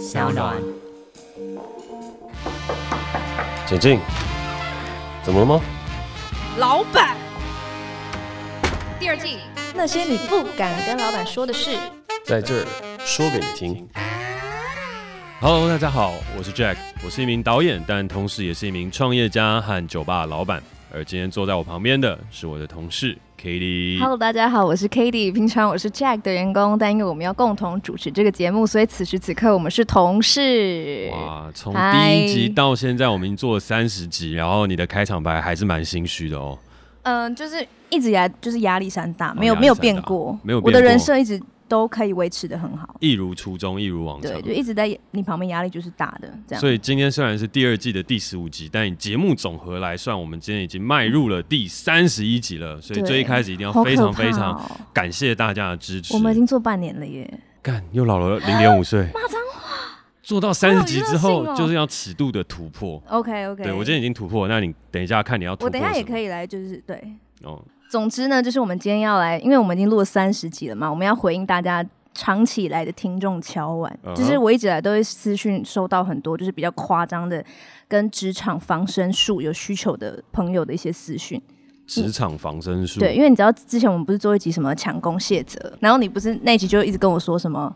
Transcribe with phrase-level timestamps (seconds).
[0.00, 0.56] 小暖。
[3.66, 4.00] 简静，
[5.22, 5.60] 怎么了吗？
[6.56, 7.18] 老板，
[8.98, 9.40] 第二季
[9.74, 11.76] 那些你不敢跟老板说的事，
[12.24, 12.66] 在这儿
[13.04, 13.86] 说给你听。
[15.38, 20.62] Hello，大家好，我是 Jack，我是一名导演，但同时也是一名创业家和酒吧老板。
[20.92, 23.98] 而今天坐在我旁边的是我的同事 Katie。
[23.98, 25.32] Hello，大家好，我是 Katie。
[25.32, 31.08] 平常我是 Jack 的员工，但因为我们要共同主持这个节目，所以此时此刻我们是同事。
[31.12, 36.58] 哇，从第一集到现在，我们已经做了三十集，然后你的开场白还是蛮心虚的哦。
[37.04, 40.68] 嗯，就是一直以来就是压力山大，没有没有变过，没有变过。
[40.68, 41.40] 我的人设一直。
[41.70, 44.32] 都可以维持的很好，一如初衷，一如往常。
[44.32, 46.60] 对，就一直在你旁边，压力就是大的这样。
[46.60, 52.80] 所以今天虽然是第二季的第十五集，但以节目总和来算，我们今天已经迈入了第三十一集了。
[52.80, 54.60] 所以最一开始一定要非常非常
[54.92, 56.12] 感谢大家的支持。
[56.12, 59.02] 我们已经做半年了耶，干又老了零点五岁。
[59.14, 63.00] 骂脏话，做到三十集之后就是要尺度的突破。
[63.06, 65.66] OK OK，对我今天已经突破了，那你等一下看你要突破。
[65.66, 67.00] 我等一下也可以来，就是对。
[67.44, 71.84] 哦，总之呢，就是我们今天要来，因为我们已经录了三十集了嘛，我们要回应大家。
[72.12, 74.16] 长期以来的听众敲碗，uh huh.
[74.16, 77.42] 就是我一直来都会私讯收到很多，就是比较夸张的，
[77.86, 81.40] 跟职场防身术有需求的朋友的一些私讯。
[81.86, 87.72] 职场防身术，对，因为你知道之前我们不是做一集什么抢攻卸责，然后你不是那一集就一直跟我说什么，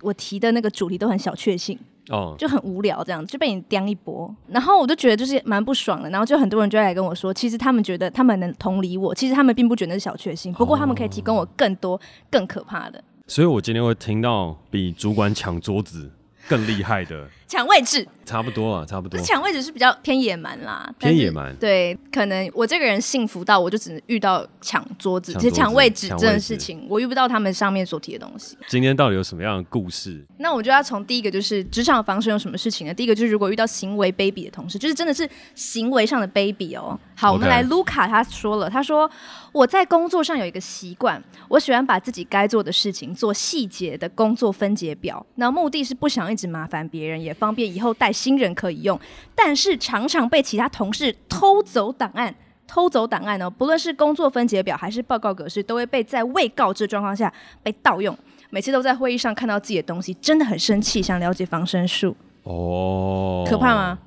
[0.00, 1.76] 我提的那个主题都很小确幸，
[2.08, 2.36] 哦，uh.
[2.36, 13.02] 就很无聊这样，就被你刁一波，然后我就觉得就是蛮不爽的，然后就很多人就会来跟我说，其实他们觉得他们能同理我，其实他们并不觉得是小确幸，不过他们可以提供我更多更可怕的。
[13.26, 16.10] 所以我今天会听到比主管抢桌子
[16.48, 17.28] 更厉害的。
[17.48, 19.20] 抢位置，差不多啊，差不多。
[19.20, 21.54] 抢位置是比较偏野蛮啦，偏野蛮。
[21.56, 28.56] 对，可能我这个人幸福到，我就只能遇到抢桌子、其实抢位置这件事情，我遇不到他们上面所提的东西。
[28.68, 30.24] 今天到底有什么样的故事？
[30.38, 32.94] 那我就要从第一个就是职场防身有什么事情呢？
[32.94, 36.98] 第一个就是如果遇到行为卑鄙的同事，就是真的是行为上的卑鄙哦。
[37.14, 39.10] 好.我们来卢卡他说了，他说
[39.52, 48.98] 我在工作上有一个习惯，我喜欢把自己该做的事情做细节的工作分解表，那目的是不想一直麻烦别人，也方便以后带新人可以用，
[49.34, 52.34] 但是常常被其他同事偷走档案，
[52.66, 57.32] 偷走档案呢、哦，不论是工作分解表还是报告格式，都会被在未告知状况下
[57.62, 58.16] 被盗用。
[58.50, 62.16] 每次都在会议上看到自己的东西，真的很生气，想了解防身术。
[62.42, 63.98] 哦，可怕吗？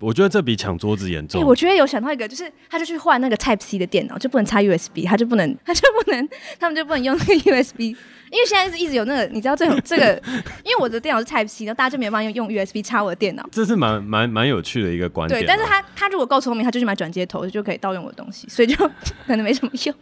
[0.00, 1.40] 我觉得这比抢桌子严重。
[1.40, 7.96] 欸，我觉得有想到一个，就是他就去换那个 Type C 的电脑，就不能插 USB，他就不能， 他就不能，他们就不能用那个 USB。
[8.30, 10.20] 因为现在是一直有那个，你知道这种这个，
[10.64, 13.48] 因为我的电脑是 Type C，然后大家就没办法用用 USB 插我的电脑。
[13.52, 15.40] 这是蛮蛮蛮有趣的一个观点。
[15.40, 18.76] 对，但是他他如果够聪明，他就去买转接头，就可以盗用我的东西，所以就
[19.26, 19.94] 可能没什么用。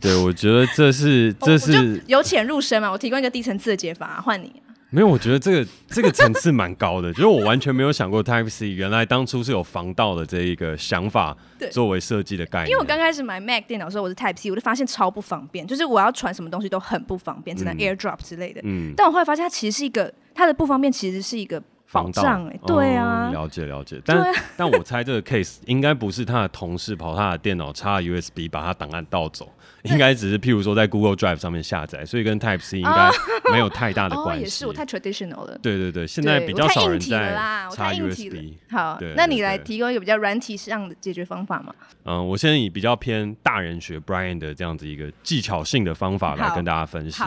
[0.00, 4.52] 对，我觉得这是这是由浅入深嘛，我提供一个低层次的解法，换你。
[4.94, 11.34] 没有，我觉得这个这个层次蛮高的，就是我完全没有想过 Type C 原来当初是有防盗的这一个想法，
[11.70, 12.68] 作为设计的概念。
[12.68, 18.60] 因为我刚开始买 Mac 电脑的时候，我是 Type C，我就发现超不方便，就是我要传什么东西都很不方便，只能 AirDrop 之类的。
[18.64, 18.92] 嗯。
[18.94, 22.48] 但我后来发现它其实是一个，它的不方便其实是一个保障。
[22.48, 23.30] 哎，对啊。
[23.30, 29.48] 了解了解，但但我猜这个 case 应该不是他的同事跑他的电脑插 USB 把他档案盗走。
[29.82, 33.10] 应该只是譬如说在 Google Drive 上面下载，所以跟 Type C 应该
[33.50, 34.42] 没有太大的关系。
[34.44, 35.58] 也是我太 traditional 了。
[35.60, 37.34] 对对对，现在比较少人在
[37.72, 38.54] 插 USB。
[38.70, 41.74] 好，那你来提供一个比较软体上的解决方法嘛？
[42.04, 47.20] 嗯，我现在以比较偏大人学 Brian 的这样子一个技巧性的方法来跟大家分析。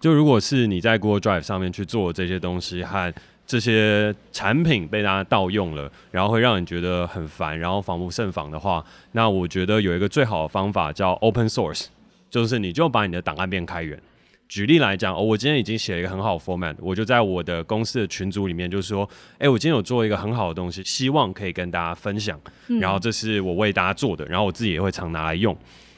[0.00, 3.14] 就如果是你在 Google Drive 上面去做这些东西和。
[3.52, 11.88] 这些产品被大家盗用了，然后会让你觉得很烦，然后防不胜防的话，那我觉得有一个最好的方法叫 Open Source，
[12.30, 14.00] 就是你就把你的档案变开源。
[14.48, 22.40] 举例来讲，哦，我今天已经写了一个很好的 format，我就在我的公司的群组里面就说，哎，我今天有做一个很好的东西，希望可以跟大家分享，
[22.80, 25.54] 然后这是我为大家做的，然后我自己也会常拿来用。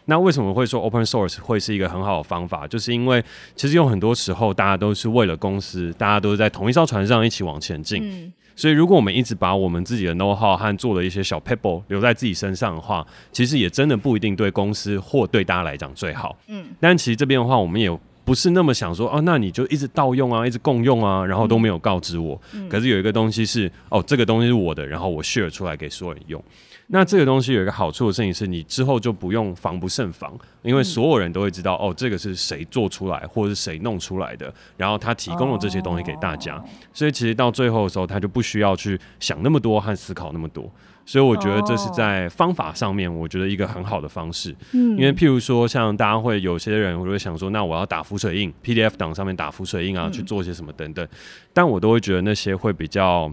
[0.06, 2.66] 那为什么会说 open source 会是一个很好的方法？
[2.68, 3.24] 就是因为
[3.56, 8.02] 其实有很多时候大家都是为了公司，大家都是在同一艘船上一起往前进。
[8.04, 16.36] 嗯、所以如果我们一直把我们自己的 know how 和做的一些小 pebble 留在自己身上的话，其实也真的不一定对公司或对大家来讲最好。
[16.48, 17.90] 嗯，但其实这边的话，我们也
[18.26, 22.40] 不是那么想说，哦，那你就一直盗用啊，一直共用啊，然后都没有告知我。
[22.52, 26.42] 嗯、可是有一个东西是，哦，这个东西是我的，然后我 share 出来给所有人用。
[26.88, 40.70] 那这个东西有一个好处的事情是，你之后就不用防不胜防，因为所有人都会知道，哦，这个是谁做出来，或者是谁弄出来的，然后他提供了这些东西给大家，所以其实到最后的时候，他就不需要去想那么多和思考那么多。
[41.06, 44.56] 所以我觉得这是在方法上面，我觉得一个很好的方式。
[44.72, 51.06] 嗯，因为譬如说，像大家会有些人会想说，那我要打浮水印，PDF 档上面打浮水印啊，去做些什么等等，
[51.52, 53.30] 但我都会觉得那些会比较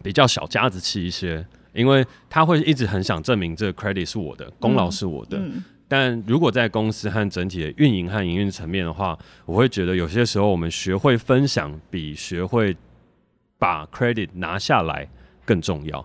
[0.00, 1.44] 比较小家子气一些，
[1.76, 5.38] 因为他会一直很想证明这个 credit 是我的，功劳是我的。
[5.38, 12.76] 嗯嗯但如果在公司和整体的运营和营运层面的话，我会觉得有些时候我们学会分享比学会
[13.56, 15.08] 把 credit 拿下来
[15.44, 16.04] 更重要。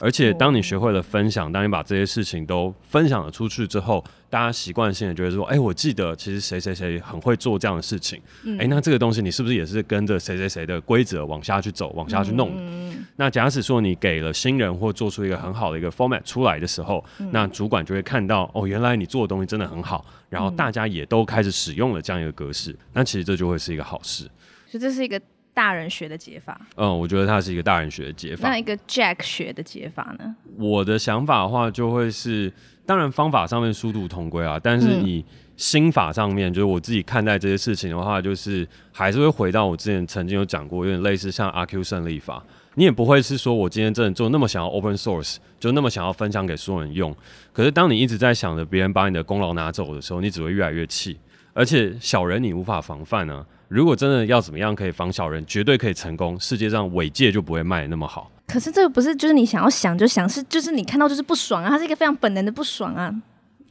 [0.00, 8.22] 而且，当你学会了分享，当你把这些事情都分享了出去之后，大家习惯性的觉得说：“哎、欸，我记得其实谁谁谁很会做这样的事情。
[8.44, 12.52] 嗯”哎、欸，那这个东西你是不是也是跟着谁谁谁的规则往下去走，往下去弄？
[12.56, 24.24] 嗯、那假使说你给了新人或做出一个很好的一个 format 出来的时候，嗯、那主管就会看到哦，原来你做的东西真的很好，然后大家也都开始使用了这样一个格式，那其实这就会是一个好事。
[24.66, 25.20] 所以这是一个。
[25.54, 28.48] 大人学的解法，嗯，我觉得它是一个大人学的解法。
[28.48, 30.36] 那一个 Jack 学的解法呢？
[30.56, 32.52] 我的想法的话，就会是，
[32.86, 35.24] 当然方法上面殊途同归啊，但是你
[35.56, 42.40] 心法上面，嗯、就是我自己看待这些事情的话，就是还是会回到我之前曾经有讲过，有点类似像阿 Q 胜利法。
[42.78, 47.12] 你也不会是说我今天真的做那么想要 Open Source，就那么想要分享给所有人用。
[47.52, 51.18] 可是当你一直在想着别人把你的功劳拿走的时候，你只会越来越气，
[51.52, 53.46] 而且小人你无法防范呢、啊。
[53.66, 56.38] 如果真的要怎么样可以防小人，绝对可以成功。
[56.38, 58.30] 世界上尾戒就不会卖的那么好。
[58.46, 63.12] 可是这个不是就是你想要想就想，是就是你看到就是不爽啊，它是一个非常本能的不爽啊。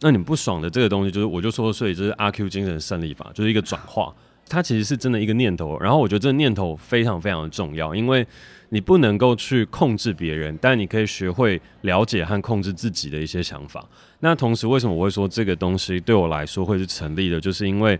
[0.01, 4.13] 那你不爽的这个东西，就是我就说，所以这是阿 Q 精神胜利法，就是一个转化。
[4.49, 8.25] 它其实是真的一个念头，然后我觉得这个念头非常非常的重要，因为
[8.69, 13.87] 你不能够去控制别人，但你可以学会了解和控制自己的一些想法。
[14.19, 17.99] 那同时，为什么我会说这个东西对我来说会是成立的，就是因为。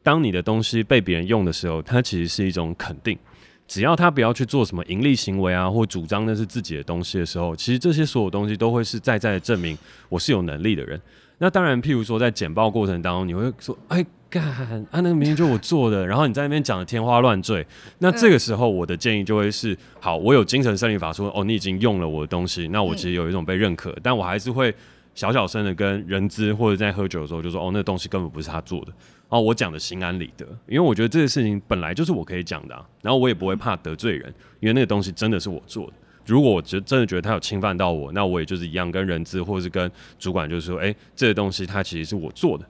[0.00, 3.18] 当你的东西被别人用的时候，它其实是一种肯定。
[3.66, 9.76] 只要他不要去做什么盈利行为啊，或主张那是自己的东西的时候，其实这些所有东西都会是在在的证明
[10.08, 10.98] 我是有能力的人。
[11.38, 17.64] 那当然，譬如说在简报过程当中，你会说：“哎，干啊，那个明明就是我做的。”然后你在那边讲的天花乱坠。
[17.98, 24.74] 那这个时候，我的建议就会是：好，我有精神胜利法说，哦，你已经用了我的东西，那我其实有一种被认可，但我还是会
[25.14, 28.92] 小小声的跟人资或者在喝酒的时候就说：“哦，那个东西根本不是他做的。”
[29.30, 35.92] 哦，我讲的心安理得，因为我觉得这个事情本来就是我可以讲的啊，然后我也不会怕得罪人，因为那个东西真的是我做的。
[36.28, 42.64] 如果我觉真的觉得他有侵犯到我，那我也就是一样跟人资或者是跟主管就是说，哎，这个东西它其实是我做的。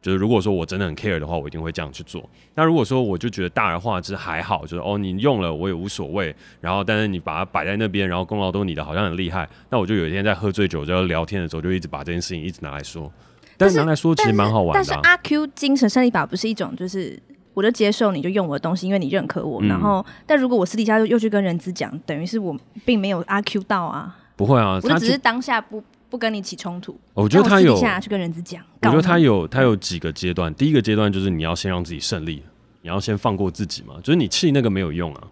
[0.00, 2.28] 就是如果说我真的很 care 的话，我一定会这样去做。
[2.56, 9.48] 那如果说我就觉得大而化之还好，就是哦你用了我也无所谓，然后但是你把它摆在那边，然后功劳都你的，好像很厉害。
[9.70, 13.12] 那我就有一天在喝醉酒就要聊天的时候，就一直把这件事情一直拿来说。
[13.56, 15.02] 但是拿来说其实蛮好玩的，啊但。
[15.02, 17.16] 但是阿 Q 精神胜利法不是一种，就是
[17.54, 19.60] 我就接受你就用我的东西，因为你认可我。
[19.62, 24.16] 嗯、然后，但如果我私底下又又去跟人资讲，等于是我并没有阿 Q 到啊。
[24.36, 26.98] 不会啊，我就只是当下不不跟你起冲突。
[27.14, 28.62] 我觉得他有下去跟人资讲。
[28.80, 30.52] 我觉得他有他有几个阶段。
[30.54, 32.42] 第一个阶段就是你要先让自己胜利，
[32.80, 33.94] 你要先放过自己嘛。
[34.02, 35.22] 就是你气那个没有用啊，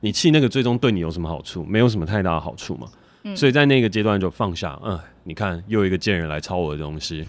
[0.00, 1.64] 你气那个最终对你有什么好处？
[1.64, 2.86] 没有什么太大的好处嘛。
[3.22, 7.26] 嗯、所以在那个阶段就放下，嗯，你看又有一个贱人来抄我的东西，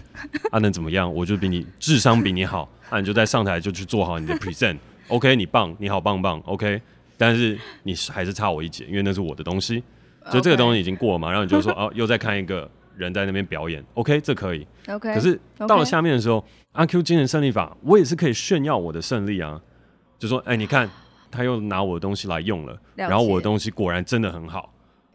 [0.50, 1.12] 啊能怎么样？
[1.12, 6.80] 我就比你智商比你好，啊你就在上台就去做好你的 present，OK，、okay, 你棒，你好棒棒，OK，
[7.18, 9.82] 但是你还是差我一截，因为那是我的东西，
[10.30, 16.42] 所以这个东西已经过了嘛，然后你就说哦，又在看一个人在那边表演，OK，这可以，OK，可是到了下面的时候，
[16.72, 19.60] 阿 Q 精神胜利法，我也是可以炫耀我的胜利啊，
[20.18, 20.88] 就说哎、欸，你看
[21.30, 24.71] 他又拿我的东西来用了，然后我的东西果然真的很好。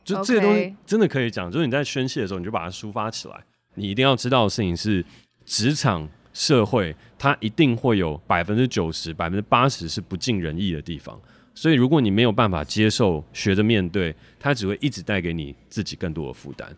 [0.07, 3.35] 就这些东西真的可以讲，就是你在宣泄的时候，你就把它抒发起来。
[3.75, 5.03] 你一定要知道的事情是，
[5.45, 11.19] 职场社会它一定会有百分之九十、百分之八十是不尽人意的地方。
[11.53, 16.73] 所以如果你没有办法接受、学着面对，它只会一直带给你自己更多的负担。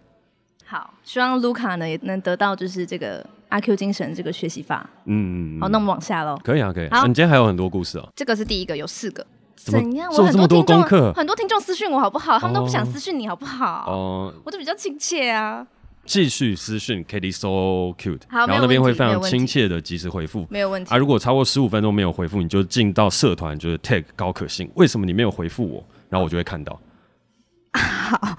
[0.66, 4.90] 好，希望卢卡呢也能得到就是这个阿 Q 精神这个学习法。
[5.06, 6.40] 嗯，好，那我们往下喽。
[6.44, 6.90] 可以啊，可以。
[6.90, 8.10] 好，你今天还有很多故事哦。
[8.16, 9.26] 这个是第一个，有四个。
[9.66, 10.12] 怎样？
[10.12, 12.40] 做这么多功课，很多听众私讯我好不好？
[12.40, 13.86] 他们都不想私讯你好不好？
[13.88, 15.66] 哦，我就比较亲切啊。
[16.06, 17.48] 继续私讯 Katie so
[17.96, 20.92] cute，然后那边会非常亲切的及时回复，没有问题。
[20.92, 24.68] 啊，如果超过十五分钟没有回复，你就进到社团，就是 tag 高可信。
[24.74, 25.84] 为什么你没有回复我？
[26.10, 26.80] 然后我就会看到。
[27.78, 28.38] 好，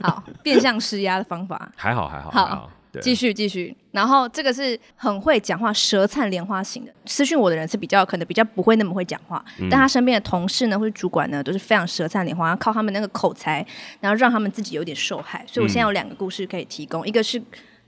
[0.00, 1.70] 好，变相施压的方法。
[1.76, 2.70] 还好，还好，好。
[3.00, 6.92] 继续继续，然后这个是很会讲话、舌灿莲花型的。
[7.06, 13.66] 私讯我的人是比较可能比较不会那么会讲话，嗯、但他身边的同事呢或者主管呢都是非常舌灿莲花，靠他们那个口才，
[14.00, 15.44] 然后让他们自己有点受害。
[15.46, 17.42] 所以我现在有两个故事可以提供，嗯、一个是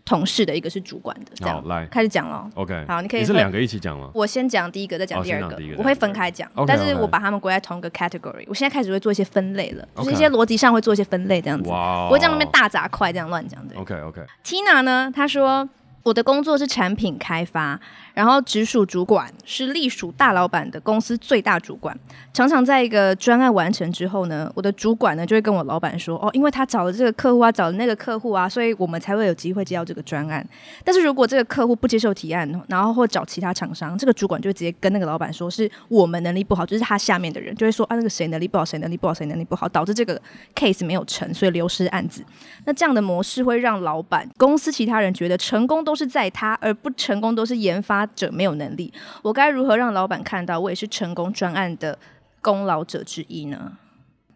[0.04, 1.32] 同事的，一个是主管的。
[1.34, 2.49] 这样好，来开始讲了。
[2.54, 3.20] OK，好，你可以。
[3.20, 4.11] 你是两个一起讲吗？
[4.14, 5.56] 我先讲第一个，再讲第二个。
[5.56, 8.44] 个我会分开讲但是我把他们归在同一个 category。
[8.46, 11.70] 我现在开始会做一些分类了.就是一些逻辑上会做一些分类，这样子。
[11.70, 12.06] 哇、wow.。
[12.08, 13.76] 我会在那边大杂块这样乱讲的。
[13.76, 14.20] OK OK。
[14.44, 15.11] Tina 呢？
[15.14, 15.68] 她说。
[16.04, 17.80] 我的工作是产品开发，
[18.14, 21.94] 然后直属主管是隶属大老板的公司最大主管。
[22.33, 30.44] 常常在一个专案完成之后呢，我的主管呢就会跟我老板说：“哦，因为他找了这个客户啊，找了那个客户啊，所以我们才会有机会接到这个专案。
[30.85, 40.21] 但是如果这个客户不接受提案，然后或找其他厂商，这个主管就会直接跟那个老板说，是我们能力不好，就是他下面的人就会说啊，那个谁能力不好，谁能力不好，谁能力不好，导致这个
[40.54, 42.23] case 没有成，所以流失案子。
[42.66, 45.94] 那这样的模式会让老板、公司其他人觉得成功都。
[45.94, 48.92] 都是在他，而不成功都是研发者没有能力。
[49.23, 51.99] 我该如何让老板看到我也是成功专案的
[52.40, 53.78] 功劳者之一呢？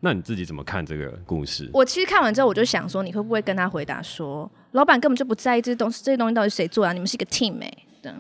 [0.01, 1.69] 那你自己怎么看这个故事？
[1.73, 6.93] 我其实看完之后，我就想说，你会不会跟他回答说，老板根本就不在意这些东西，这些东西到底谁做啊？
[6.93, 8.13] 你们是一个 team 哎，对，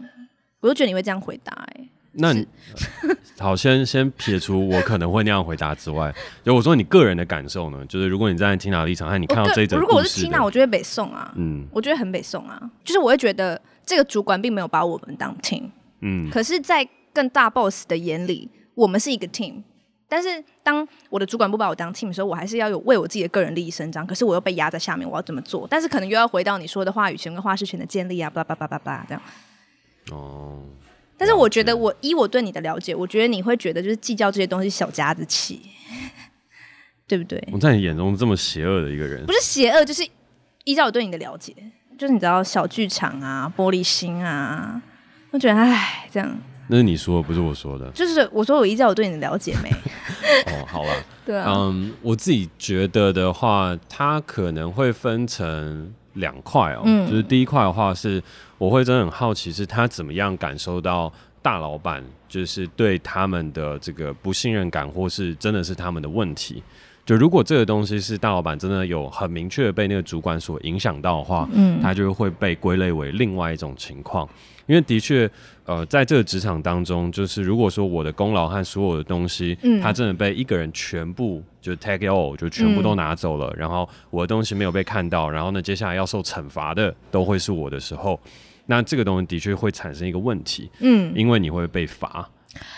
[0.61, 1.89] 我就觉得你会这样回答哎。
[2.19, 2.47] 那你
[3.39, 6.13] 好，先先撇除我可能会那样回答之外，
[6.45, 7.85] 就我说你个人的感受呢？
[7.87, 15.71] 就是如果你站在 Tina 的立场，和你看到这一则，如果我是 Tina，我就会北宋啊，嗯，我觉得很北宋啊，就是我会觉得这个主管并没有把我们当 team，
[16.01, 19.63] 嗯，可是，在更大 boss 的眼里，我们是一个 team，
[20.09, 25.69] 但是当我的主管不把我当 team 的时候，我还是要有为我自己的个人利益伸张，可是我又被压在下面，我要怎么做？
[25.71, 29.23] 但是可能又要回到你说的话语权跟话事权的建立啊，叭叭叭叭叭这样，
[30.11, 30.61] 哦。
[31.19, 35.61] 但是我觉得，我依我对你的了解，我觉得你会觉得就是计较这些东西小家子气，
[37.07, 37.43] 对不对？
[37.53, 40.09] 我在你眼中这么邪恶的一个人，不是邪恶，就是
[40.65, 41.53] 依照我对你的了解，
[41.99, 44.81] 就是你知道小剧场啊、玻璃心啊，
[45.33, 46.39] 我觉得哎，这样。
[46.71, 47.91] 那是你说的，不是我说的。
[47.93, 49.71] 就是我说我依照我对你的了解没？
[50.53, 50.91] 哦，好吧，
[51.25, 58.23] 对啊，嗯，我自己觉得的话，它可能会分成两块哦，嗯，就是第一块的话是。
[58.59, 66.61] 我会真的很好奇，是他怎么样感受到大老板就是对他们的这个不信任感，或是真的是他们的问题。
[67.07, 74.29] 就如果这个东西是大老板真的有很明确的被那个主管所影响到的话，嗯，他就会被归类为另外一种情况。
[74.67, 75.31] 因为的确，
[75.69, 88.19] 呃，在这个职场当中，就是如果说我的功劳和所有的东西，嗯，他真的被一个人全部就 take it all 就全部都拿走了，嗯，然后我的东西没有被看到，然后呢，接下来要受惩罚的都会是我的时候，
[88.65, 92.27] 那这个东西的确会产生一个问题，嗯，因为你会被罚。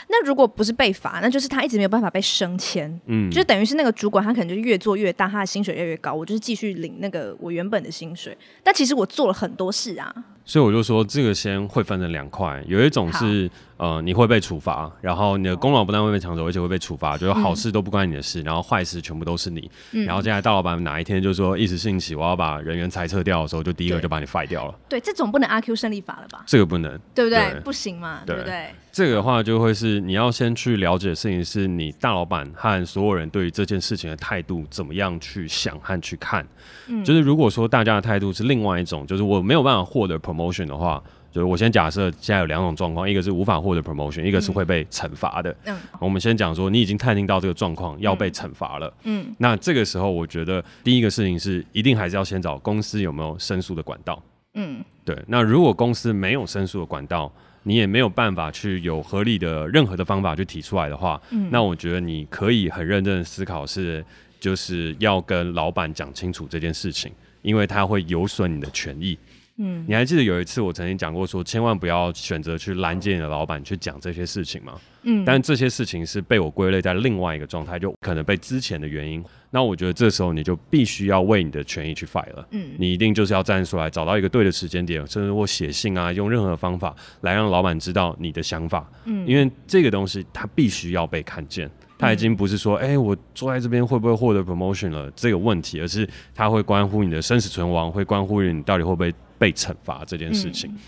[0.09, 10.13] 那如果不是被罚，那就是他一直没有办法被升迁，嗯，就等于是那个主管他可能就越做越大，他的薪水越来越高，我就是继续领那个我原本的薪水，但其实我做了很多事啊。
[10.43, 19.71] 所以我就说，这个先会分成两块，有一种是呃你会被处罚，然后你的功劳不但会被抢走，而且会被处罚，就是好事都不关你的事，嗯、然后坏事全部都是你。
[19.93, 24.75] 嗯、然后接下来大老板哪一天就说一时兴起，我要把人员裁撤掉的时候，就第一个就把你 fire 掉了。
[24.89, 26.43] 对，这种不能阿 Q 胜利法了吧？
[26.47, 27.39] 这个不能，对不对？
[27.53, 28.75] 对不行嘛，对不对？
[28.93, 36.47] 这个的话就会是你要先去了解的事情，是你大老板和所有人对于这件事情的态度怎么样去想和去看。
[36.89, 41.03] 嗯，就是如果说大家的态度是另外一种，就是我没有办法获得 promotion 的话。
[41.33, 45.55] 就是我先假设现在有两种状况，一个是无法获得 promotion，一个是会被惩罚的。
[45.65, 48.93] 嗯，我们先讲说你已经探听到这个状况要被惩罚了。
[49.05, 54.21] 嗯，那这个时候我觉得第一个事情是一定还是要先找公司有没有申诉的管道。
[54.55, 55.17] 嗯，对。
[55.29, 57.33] 那如果公司没有申诉的管道，
[57.63, 64.05] 你也没有办法去有合理的任何的方法去提出来的话，嗯，那我觉得你可以很认真的思考是
[64.39, 67.13] 就是要跟老板讲清楚这件事情，
[67.43, 69.19] 因为他会有损你的权益。
[69.63, 74.73] 嗯，你还记得有一次我曾经讲过，说千万不要选择去拦截你的老板去讲这些事情吗？
[75.03, 79.23] 嗯，但这些事情是被我归类在另外一个状态，就可能被之前的原因。
[79.51, 82.47] 那我觉得这时候你就必须要为你的权益去 fight 了。
[82.53, 88.91] 嗯，你一定就是要站出来，找到一个对的时间点，甚至我写信啊，用任何方法来让老板知道你的想法。
[89.05, 91.71] 嗯，因为这个东西它必须要被看见。
[91.99, 100.71] 他已经不是说，哎、欸，我坐在这边会不会获得 promotion 了这个问题，而是它会关乎你的生死存亡，会关乎于你到底会不会被惩罚这件事情。
[100.71, 100.79] 嗯、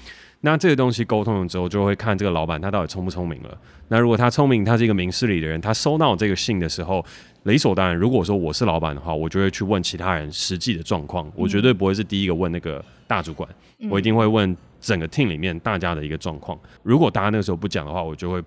[0.43, 3.59] 那这个东西沟通了之后，就会看这个老板他到底聪不聪明了。
[3.89, 7.03] 那如果他聪明，他是一个明事理的人，他收到这个信的时候，
[7.45, 13.49] 理所当然，如果说我是老板的话，我就会去问其他人实际的状况，我绝对不会是第一个问那个大主管，
[13.91, 16.59] 我一定会问整个 team 里面大家的一个状况。
[16.83, 18.43] 如果大家那个时候不讲的话，我就会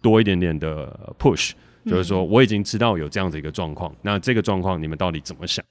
[0.00, 1.52] 多一点点的 push。
[1.84, 5.64] 就是说，我已经知道有这样子一个状况，那这个状况你们到底怎么想？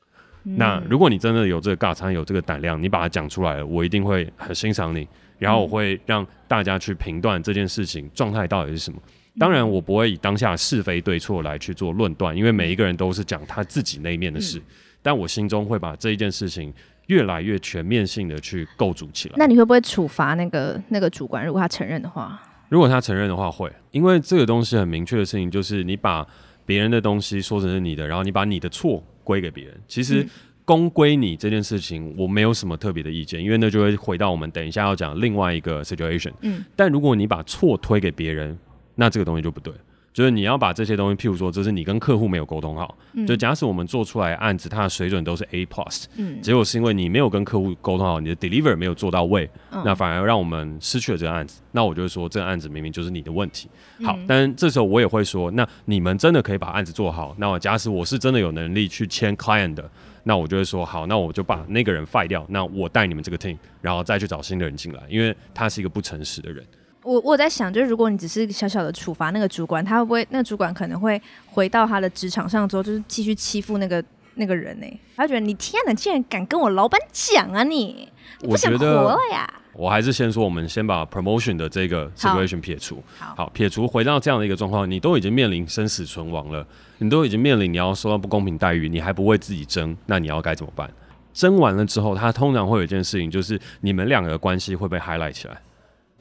[0.44, 5.08] 嗯、那如果你真的有这个尬餐，有这个胆量，你把它讲出来了，我一定会很欣赏你，
[5.38, 9.00] 然后我会让大家去评断这件事情状态到底是什么。
[9.40, 14.62] 当然，我不会以当下是非对错来去做论断，因为每一个人都是讲他自己那一面的事，
[15.02, 16.74] 但我心中会把这一件事情
[17.08, 19.36] 越来越全面性的去构筑起来。
[19.38, 21.46] 那你会不会处罚那个那个主管？
[21.46, 26.28] 如果他承认的话，如果他承认的话，会，因为这个东西很明确的事情就是你把
[26.66, 30.24] 别人的东西说成是你的，然后你把你的错归给别人，其实。
[30.24, 30.30] 嗯
[30.64, 36.32] 公归你这件事情，我没有什么特别的意见，因为那就会回到我们等一下要讲另外一个 situation。
[36.42, 38.58] 嗯，但如果你把错推给别人，
[38.96, 39.74] 那这个东西就不对。
[40.14, 42.98] 就是你要把这些东西，譬如说，这是你跟客户没有沟通好。
[43.14, 51.62] 嗯，就假使我们做出来案子，它的水准都是 A plus，嗯，结果是因为你没有跟客户沟通好，你的 deliver 没有做到位，嗯，那反而让我们失去了这个案子。
[51.72, 53.70] 那我就会说，这个案子明明就是你的问题。
[54.04, 57.34] 好，嗯，但这时候我也会说，那你们真的可以把案子做好。
[57.38, 59.90] 那我假使我是真的有能力去签 client 的。
[60.24, 66.64] 那我就会说好，那我就把那个人 fire 掉，那我带你们这个 team，然后再去找新的人进来，因为他是一个不诚实的人。
[67.04, 74.04] 我我在想，就是如果你只是小小的处罚那个主管，他会不会那个主管可能会回到他的职场上之后，就是继续欺负那个
[74.36, 74.86] 那个人呢？
[75.16, 78.08] 他觉得你天哪，竟然敢跟我老板讲啊你！
[78.40, 79.52] 你不想活了呀？
[79.74, 83.02] 我还是先说，我们先把 promotion 的这个 situation 撇除。
[83.18, 86.66] 好，好，撇除回到这样的一个状况，你都已经面临生死存亡了，
[87.00, 90.90] 你都已经面临你要受到不公平待遇，你还不为自己争，那你要该怎么办？
[91.34, 95.58] 争完了之后，他通常会有一件事情，就是你们两个的关系会被 highlight 起来。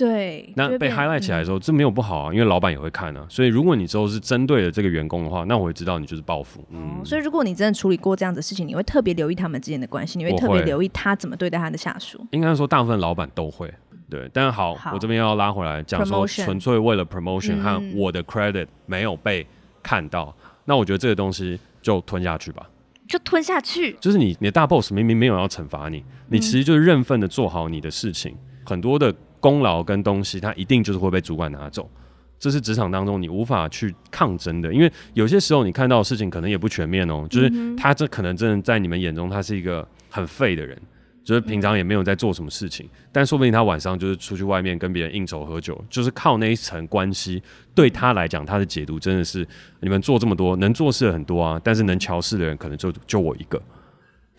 [0.00, 3.26] 对，那被 highlight 起来的时候，嗯、这没有不好啊，因为老板也会看啊。
[3.28, 6.64] 所以如果你之后是针对了这个员工的话，那我会知道你就是报复。
[6.70, 12.26] 嗯、哦，所以如果你真的处理过这样子的事情，你会特别留意他们之间的关系，你会特别留意他怎么对待他的下属。
[12.30, 13.70] 应该说，大部分老板都会。
[14.08, 19.46] 对，但好，好我这边要拉回来讲说，纯粹为了 promotion 和我的 credit 没有被
[19.82, 22.66] 看到，嗯、那我觉得这个东西就吞下去吧。
[23.06, 29.14] 就吞下去，就是你，你的大 boss 明明没有要惩罚你，你其实就是认份的做好你的事情，嗯、很多的。
[29.40, 31.90] 功劳跟东西，他一定就是会被主管拿走，
[32.38, 34.72] 这是职场当中你无法去抗争的。
[34.72, 40.80] 因为有些时候你看到的事情可能也不全面哦，就是他这可能真的在你们眼中他是一个很废的人，
[41.24, 47.42] 就是平常也没有在做什么事情，但说不定他晚上就是出去外面跟别人应酬喝酒，就是靠那一层关系，
[47.74, 49.46] 对他来讲他的解读真的是
[49.80, 53.60] 你们做这么多能做事的很多啊，但是能乔事的人可能就就我一个。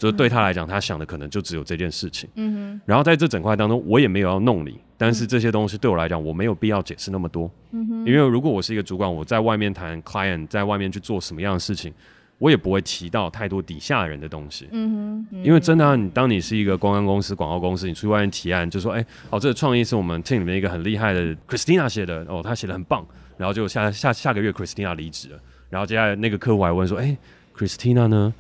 [0.01, 2.27] 就是对他来讲，他想的可能就只有这件事情。
[2.34, 2.81] 嗯哼。
[2.88, 7.48] 然后在这整块当中，我也没有要弄你，但是这些东西对我来讲，我没有必要解释那么多。
[7.70, 7.98] 嗯哼。
[8.00, 11.93] 因为如果我是一个主管，我在外面谈 client，在外面去做什么样的事情，
[12.39, 14.67] 我也不会提到太多底下人的东西。
[14.72, 15.43] 嗯哼。
[15.43, 23.05] 因为真的啊，你当你是一个公关公司、广告公司，你出去外面提案，就说：“哎，哦，这个创意是我们 team 里面一个很厉害的 Christina 写的，哦，他写的很棒。”
[23.37, 27.16] 然后就下下下个月 Christina 离职了，然后接下来那个客户还问说：“哎
[27.55, 28.33] ，Christina 呢？”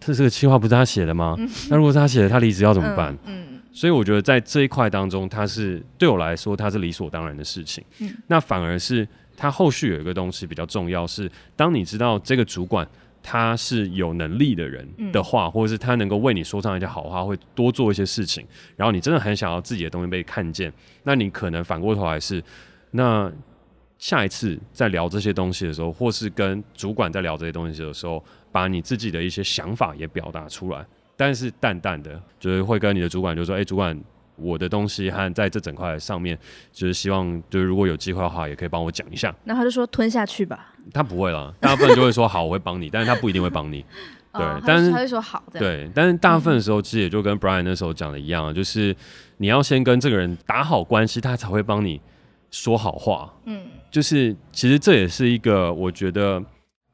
[0.00, 1.34] 这这个计划不是他写的吗？
[1.38, 3.12] 嗯、那如果是他写的，他离职要怎么办？
[3.26, 7.84] 嗯，嗯，所以我觉得在这一块当中，他是对我来说，他是理所当然的事情。
[8.00, 9.06] 嗯，那反而是
[9.36, 12.86] 他后续有一个东西比较重要，是当你知道这个主管
[13.22, 22.42] 他是有能力的人的话，嗯、或者是他能够为你说上一些好话，会多做一些事情，然后你真的很想要自己的东西被看见，那你可能反过头来是
[22.92, 23.30] 那。
[23.98, 30.84] 下一次在聊这些东西的时候，或是跟主管在聊这些东西的时候，把你自己的一些想法也表达出来，
[31.16, 34.00] 但是淡淡的，就是会跟你的主管就说：“哎、欸，主管，
[34.36, 36.38] 我的东西和在这整块上面，
[36.72, 40.74] 就是希望，就是如果有机会的话，也可以帮我讲一下。”那他就说吞下去吧。
[40.94, 43.84] 他不会了， 大部分就会说好，我会帮你，但是他不一定会帮你。
[44.32, 45.42] 对，哦、但是他会说好。
[45.52, 48.94] 对，但是大部分的时候，其实也就跟 Brian 那时候讲的一样，就是
[49.38, 52.00] 你要先跟这个人打好关系，他才会帮你
[52.50, 53.32] 说好话。
[53.44, 53.62] 嗯。
[53.90, 56.42] 就是，其实这也是一个我觉得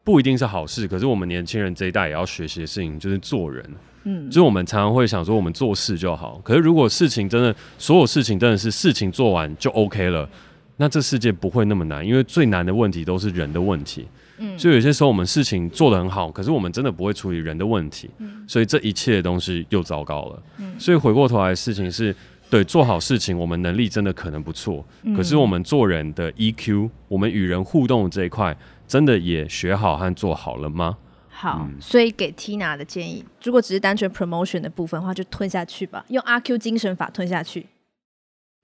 [0.05, 3.69] 不一定是好事，可是我们年轻人这一代也要学习的事情，就是做人。
[4.05, 6.41] 嗯，就是我们常常会想说，我们做事就好。
[6.45, 10.29] 可是如果事情真的，所有事情真的是事情做完就 OK 了，
[10.77, 14.07] 那这世界不会那么难，因为最难的问题都是人的问题。
[14.39, 18.09] 嗯，所以有些时候我们事情做得很好，可是我们真的不会处理人的问题。
[18.19, 20.43] 嗯，所以这一切的东西又糟糕了。
[20.59, 22.15] 嗯，所以回过头来，事情是。
[22.55, 30.97] 对，做好事情，我们能力真的可能不错，嗯、可是我们做人的 EQ，我们与人互动这一块，真的也学好和做好了吗？
[31.29, 37.67] 好，嗯、所以给 Tina 的建议，如果只是单纯 promotion 的部分的话，就吞下去吧，用阿 Q 精神法吞下去。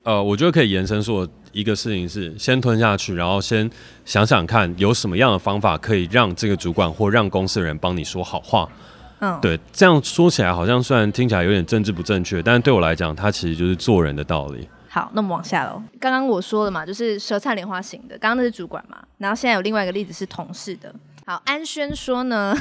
[0.05, 3.68] 呃，我觉得可以延伸说一个事情是，先吞下去，然后先
[4.05, 8.68] 想想看有什么样的方法可以让这个主管或让公司的人帮你说好话。
[9.21, 14.69] 嗯，对，这样说起来好像虽然听起来有点政治不正确，但是对我来讲，它其实就是做人的道理。
[14.89, 15.81] 好，那我们往下喽。
[16.01, 20.93] 刚刚我说了嘛，就是舌灿莲花型的，刚刚那是主管嘛，然后现在有另外一个例子是同事的。
[21.31, 22.53] 好，安轩说呢，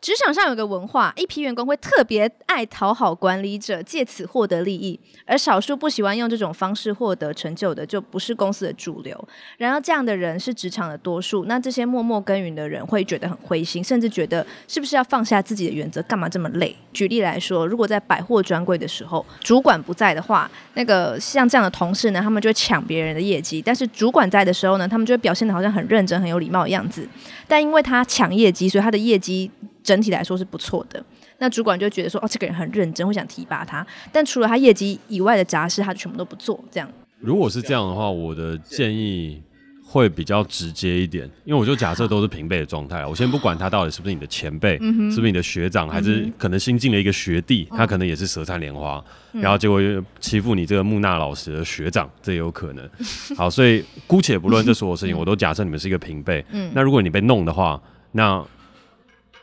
[0.00, 9.28] 职场上有个文化，一批员工会特别爱讨好管理者，借此获得利益，而少数不喜欢用这种方式获得成就的，就不是公司的主流。
[9.58, 11.46] 然而，这样的人是职场的多数。
[11.46, 16.76] 那这些默默耕耘的人会觉得很灰心，甚至觉得是不是要放下自己的原则，干嘛这么累？
[16.92, 27.04] 举例来说，如果在百货专柜的时候，主管不在的话，那个像这样的同事呢，他们就会抢别人的业绩；但是主管在的时候呢，他们就会表现得好像很认真、很有礼貌的样子。
[27.48, 29.50] 但因为他他抢业绩，所以他的业绩
[29.82, 31.02] 整体来说是不错的。
[31.38, 33.86] 那主管就觉得说，哦，这个人很认真，会想提拔他。
[34.10, 36.58] 但除了他业绩以外的杂事，他全部都不做。
[36.70, 39.42] 这样，如果是这样的话，我的建议
[39.88, 43.06] 会比较直接一点，因为我就假设都是平辈的状态。
[43.06, 52.90] 我先不管他到底是不是你的前辈，嗯、是不是你的学长，还是可能新进了一个学弟，嗯、他可能也是舌灿莲花，嗯、然后结果又欺负你这个木讷老实的学长，这也有可能。
[53.36, 56.44] 好，所以姑且不论这所有事情，我都假设你们是一个平辈。
[56.50, 58.44] 嗯，那如果你被弄的话，那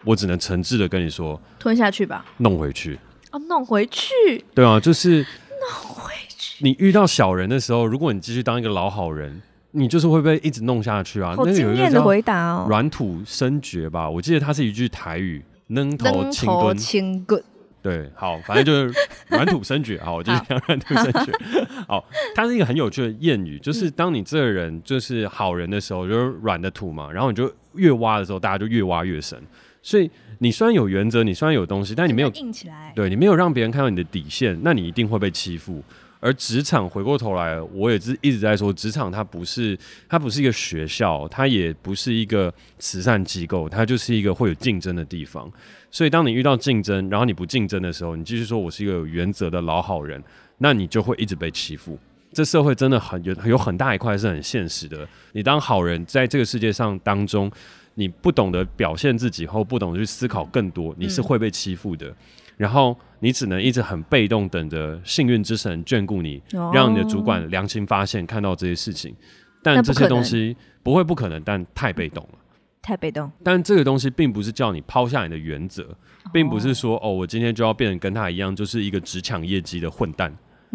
[0.04, 3.00] 我只能诚挚的跟你说，吞下去吧，弄回去。
[3.32, 4.14] 啊，弄回去。
[4.54, 6.64] 对啊，就是弄回去。
[6.64, 9.42] 你遇到小人的时候，如果你继续当一个老好人。
[9.76, 11.36] 你就是会被一直弄下去啊！
[11.36, 12.68] 好经验的回答哦。
[12.70, 16.78] 软土深掘吧，我记得它是一句台语，扔头轻蹲。
[16.78, 17.44] 轻滚。
[17.82, 18.94] 对，好，反正就是
[19.28, 20.00] 软土深掘。
[20.00, 21.32] 好，我就讲软土深掘。
[21.86, 29.38] 好，它是一个很有趣的谚语，就是当你这个人就是好人的时候，就是软的土嘛，然后你就越挖的时候，大家就越挖越深。
[29.82, 30.10] 所以
[30.40, 32.94] 你虽然有原则，你虽然有东西，但你没有硬起来。
[32.96, 35.84] 对，你没有让别人看到你的底线，那你一定会被欺负。
[36.24, 45.52] 而职场回过头来，我也是一直在说，职场它不是它不是一个学校，它也不是一个慈善机构，它就是一个会有竞争的地方。
[45.92, 50.24] 所以，当你遇到竞争，然后你不竞争的时候，你继续说我是一个有原则的老好人，
[50.60, 52.00] 那你就会一直被欺负。
[52.32, 55.06] 这社会真的很有有很大一块是很现实的。
[55.34, 57.52] 你当好人，在这个世界上当中，
[57.96, 62.08] 你不懂得表现自己，或不懂得去思考更多，你是会被欺负的。
[62.08, 62.16] 嗯
[62.56, 69.16] 然后你只能一直很被动，等着幸运之神眷顾你，哦、让你的主管良心发现，看到这些事情。
[69.64, 72.40] 但这些东西不会不可能，但太被动了，
[72.82, 73.32] 太被动。
[73.42, 75.88] 但这个东西并不是叫你抛下你的原则，
[76.34, 80.30] 并不是说哦，我今天就要变成跟他一样，就是一个只抢业绩的混蛋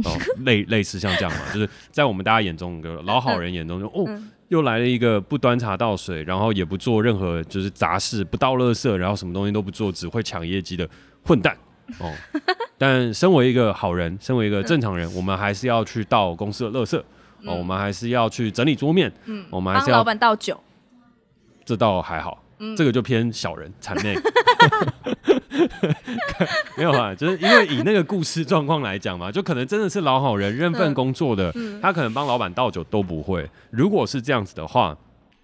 [0.05, 4.07] 哦， 类类似像这样嘛，就是在我们大家眼中，个老好人眼中就 哦，
[4.49, 10.89] 又来了一个不端茶倒水，然后也不做任何就是杂事，不倒垃圾，然后什么东西都不做，只会抢业绩的
[11.23, 11.55] 混蛋。
[11.99, 12.13] 哦，
[12.77, 16.99] 但身为一个好人，身为一个正常人，我们还是要去倒公司的垃圾，
[17.45, 20.61] 哦，我们还是要去整理桌面，嗯，我们还是要帮老板倒酒，
[21.65, 24.15] 这倒还好，嗯，这个就偏小人谄媚，
[26.77, 34.97] 没有啊，就是因为以那个故事状况来讲嘛，就可能真的是老好人，认份工作的，他可能帮老板倒酒都不会，如果是这样子的话。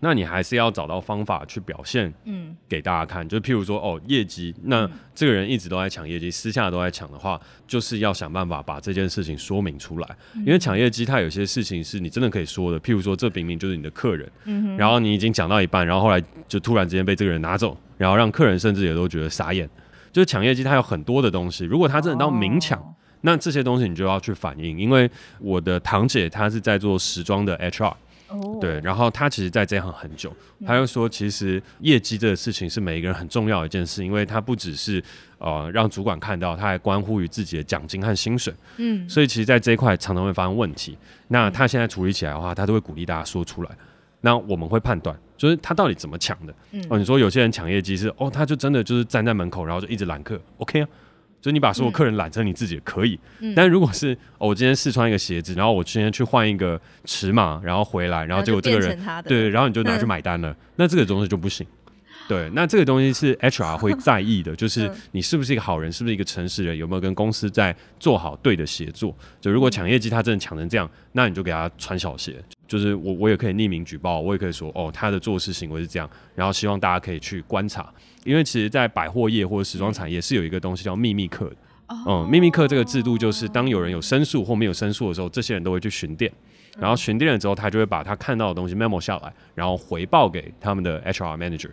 [0.04, 3.24] 那你还是要找到方法去表现，嗯，给大家看。
[3.24, 10.16] 嗯、就譬如说，哦，业绩，那这个人一直都在抢业绩，私下都在抢的话，就是要想办法把这件事情说明出来。
[10.34, 12.78] 嗯、因为抢业绩，它有些事情是你真的可以说的。
[12.78, 14.30] 譬如说，这明明就是你的客人，
[14.76, 19.66] 然后你已经讲到一半，然后后来就突然之间被这个人拿走，然后让客人甚至也都觉得傻眼。
[20.12, 21.64] 就是抢业绩，它有很多的东西。
[21.64, 24.78] 如果他真的到明抢，哦、那这些东西你就要去反映。
[24.78, 27.94] 因为我的堂姐她是在做时装的 HR。
[28.60, 30.34] 对，然后他其实在这行很久，
[30.66, 35.02] 他又说，其实业绩这个事情是每一个人很重要的一件事，因为他不只是
[35.38, 38.52] 呃让主管看到，他还关乎于自己的奖金和薪水。
[38.78, 40.98] 嗯，所以其实，在这一块常常会发生问题。
[41.28, 43.70] 那他现在处理起来的话，他都会鼓励大家说出来。
[44.20, 46.54] 那我们会判断，就是他到底怎么抢的。
[46.88, 50.88] 哦，你说有些人抢业绩是哦，他就真的就是站在门口，然后就一直揽客，OK 啊。
[51.44, 61.66] 所以你把所有客人揽成你自己也可以，嗯、但如果是、哦、我今天试穿一个鞋子，然后我今天去换一个尺码，然后回来，然后结果这个人对，然后你就拿去买单了，嗯、那这个东西就不行。
[62.26, 69.14] 对，那这个东西是 HR 会在意的，就是你是不是一个好人，是不是一个诚实人，有没有跟公司在做好对的协作。
[69.38, 72.42] 就如果抢业绩他真的抢成这样，那你就给他穿小鞋。
[72.66, 77.92] 就是我我也可以匿名举报，我也可以说哦，他的做事行为是这样，然后希望大家可以去观察。
[78.24, 81.56] 因为其实，在百货业或者时装产业是有一个东西叫秘密客的。
[82.06, 86.32] 嗯，秘密客这个制度就是，当有人有申诉或没有申诉的时候，这些人都会去巡店，
[86.78, 91.70] 然后巡店了之后，他就会把他看到的东西 memo 下来，然后回报给他们的 HR manager。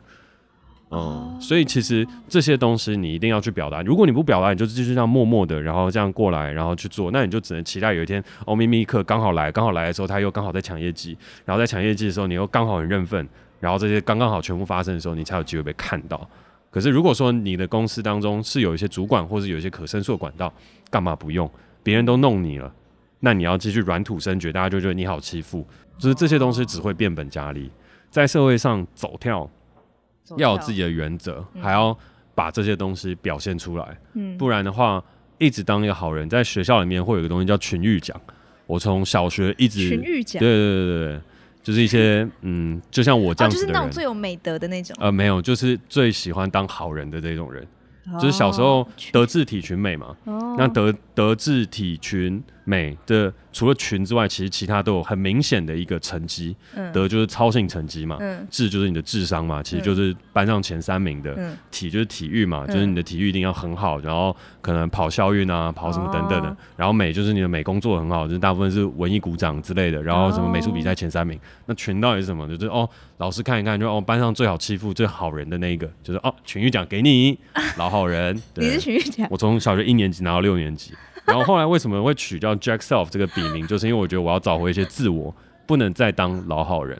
[0.93, 3.81] 嗯，所以其实这些东西你一定要去表达。
[3.81, 13.25] 如果你不表达，你就继续这样默默的，然后这样过来，然后去做，那你就只能期待有一天，哦，秘密客刚好来，刚好来的时候，他又刚好在抢业绩，然后在抢业绩的时候，你又刚好很认份，
[13.61, 16.29] 然后这些刚刚好全部发生的时候，你才有机会被看到。
[16.69, 20.53] 可是如果说你的公司当中是有一些主管，或是有一些可申诉管道，
[20.89, 21.49] 干嘛不用？
[21.83, 22.69] 别人都弄你了，
[23.21, 25.65] 那你要继续软土深掘，大家就觉得你好欺负，
[25.97, 27.71] 就是这些东西只会变本加厉，
[28.09, 29.49] 在社会上走跳。
[30.37, 31.97] 要有自己的原则，嗯、还要
[32.33, 33.97] 把这些东西表现出来。
[34.13, 35.03] 嗯，不然的话，
[35.37, 38.19] 一直当一个好人，在学校里面会有一个东西叫群育奖。
[38.67, 41.21] 我从小学一直群育奖，对对对对，
[41.61, 44.95] 就是一些嗯，就像我这样子的人，就是那种最有美德的那种。
[44.99, 47.67] 呃，没有，就是最喜欢当好人的这种人。
[48.19, 56.55] 就是小时候德智体群美嘛，哦、那德德智体群美的除了群之外，其实其他都有很明显的一个成绩。
[56.75, 61.33] 嗯、德就是操性成绩嘛，嗯、智就是你的智商嘛，其实就是班上前三名的。
[61.37, 66.49] 嗯、体就是体育嘛，嗯、就是你的体育一定要很好，然后可能跑校运啊，跑什么等等的。
[66.49, 70.01] 哦、然后美就是你的美工做得很好，就是大部分是文艺鼓掌之类的。
[70.01, 72.47] 然后什么美术比赛前三名，哦、那群到底是什么？
[72.47, 77.37] 就是哦，老师看一看，就哦班上最好欺负、最好人的那一个，就是哦群育奖给你，
[77.77, 78.39] 老好人。
[78.53, 79.27] 对你是群育奖？
[79.29, 80.93] 我从小学一年级拿到六年级。
[81.31, 85.33] 然后后来为什么会取叫 Jack Self 这个笔名，就是因为我觉得我要找回一些自我，
[85.65, 86.99] 不能再当老好人，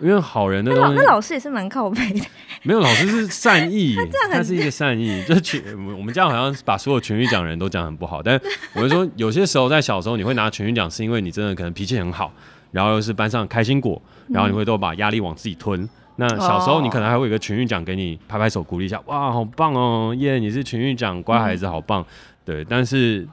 [0.00, 0.94] 因为好人的东西。
[0.94, 2.24] 那老，老师也是蛮靠北的。
[2.62, 3.96] 没有，老师是善意，
[4.30, 5.22] 他，他是一个善意。
[5.24, 5.60] 就是群，
[5.98, 8.40] 我们这样好像把所有群育奖人都讲很不好，但
[8.74, 12.32] 我就说有些时候在小时候你会拿群育奖，是因为你真的可能脾气很好，
[12.70, 15.82] 然后又是班上开心果，然后你会都把压力往自己吞。
[15.82, 22.02] 嗯、那小时候你可能还会有一个群育奖给你拍拍手鼓励一下，哇，好棒哦，耶，你是群育奖乖孩子，好棒。
[22.02, 22.06] 嗯、
[22.44, 23.26] 对，但是。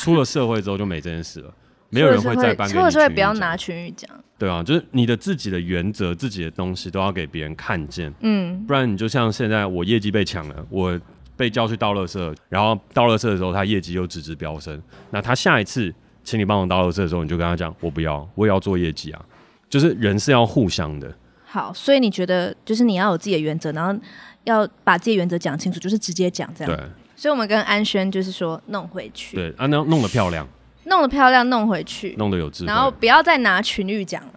[0.00, 1.52] 出了社会之后就没这件事了，
[1.90, 2.78] 没有人会再颁给你。
[2.78, 4.08] 出了社会不要拿群语奖。
[4.38, 8.12] 对啊，就是你的自己的原则、自己的东西都要给别人看见。
[8.20, 10.98] 嗯，不然你就像现在我业绩被抢了，我
[11.36, 19.22] 被叫去倒垃圾，然后倒垃圾的时候他业绩又直直飙升，那他下一次请你帮我倒垃圾的时候，你就跟他讲我不要，我也要做业绩啊。
[19.68, 21.14] 就是人是要互相的。
[21.44, 24.02] 好，所以你觉得就是你要有自己的原则，然后
[24.44, 26.74] 要把自己的原则讲清楚，就是直接讲这样。
[26.74, 26.86] 对。
[27.20, 29.36] 所以，我们跟安轩就是说，弄回去。
[29.36, 30.48] 对，啊，那弄得漂亮，
[30.84, 34.32] 弄得漂亮，弄回去，弄得有智慧，然后不要再拿群玉奖了。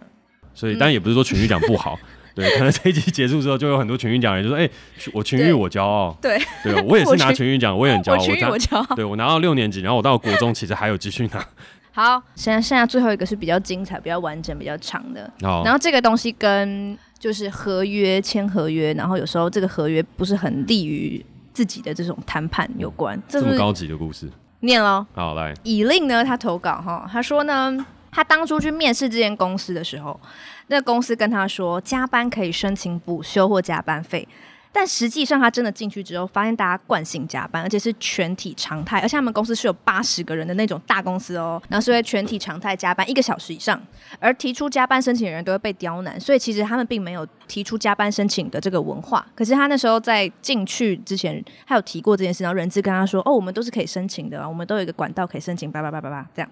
[0.52, 1.98] 所以，当然也不是说群玉奖不好，
[2.36, 4.68] 对，可能这一集结束之后，就有很多群育奖人就说：“哎，
[5.14, 8.18] 我群育我骄傲。”对，对，我也是拿群育奖，我也很骄傲。
[8.18, 8.94] 我群育我骄傲。
[8.94, 11.42] 对，我拿到六年级，然后我到国中，其实还有继续拿。
[11.92, 15.32] 好，现在剩下最后一个是比较精彩、比较完整、比较长的。
[15.40, 21.24] 然后这个东西跟就是合约签合约，然后有时候这个合约不是很利于。
[21.54, 24.28] 自己的这种谈判有关，这么高级的故事，
[24.60, 25.06] 念喽。
[25.14, 30.20] 好，来，以令呢，他投稿哈，他说呢，他当初去面试这间公司的时候，
[30.66, 34.28] 那公司跟他说，加班可以申请补休或加班费。
[34.76, 38.98] 但实际上，他真的进去之后，发现大家惯性加班，而且是全体常态。
[38.98, 43.80] 而且他们公司是有八十个人的那种大公司哦，然后是会全体常态加班一个小时以上。
[44.18, 49.24] 而提出加班申请的人都会被刁难，所以其实他们并没有提出加班申请的这个文化。
[49.36, 56.50] 可是他那时候在进去之前，他有提过这件事，然后人资跟他说：“哦，我们都是可以申请的，我们都有一个管道可以申请。”叭叭叭叭叭这样。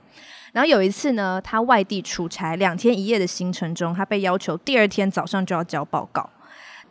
[0.53, 6.31] 然后有一次呢，他外地出差两天一夜的行程中，他被要求第二天早上就要交报告。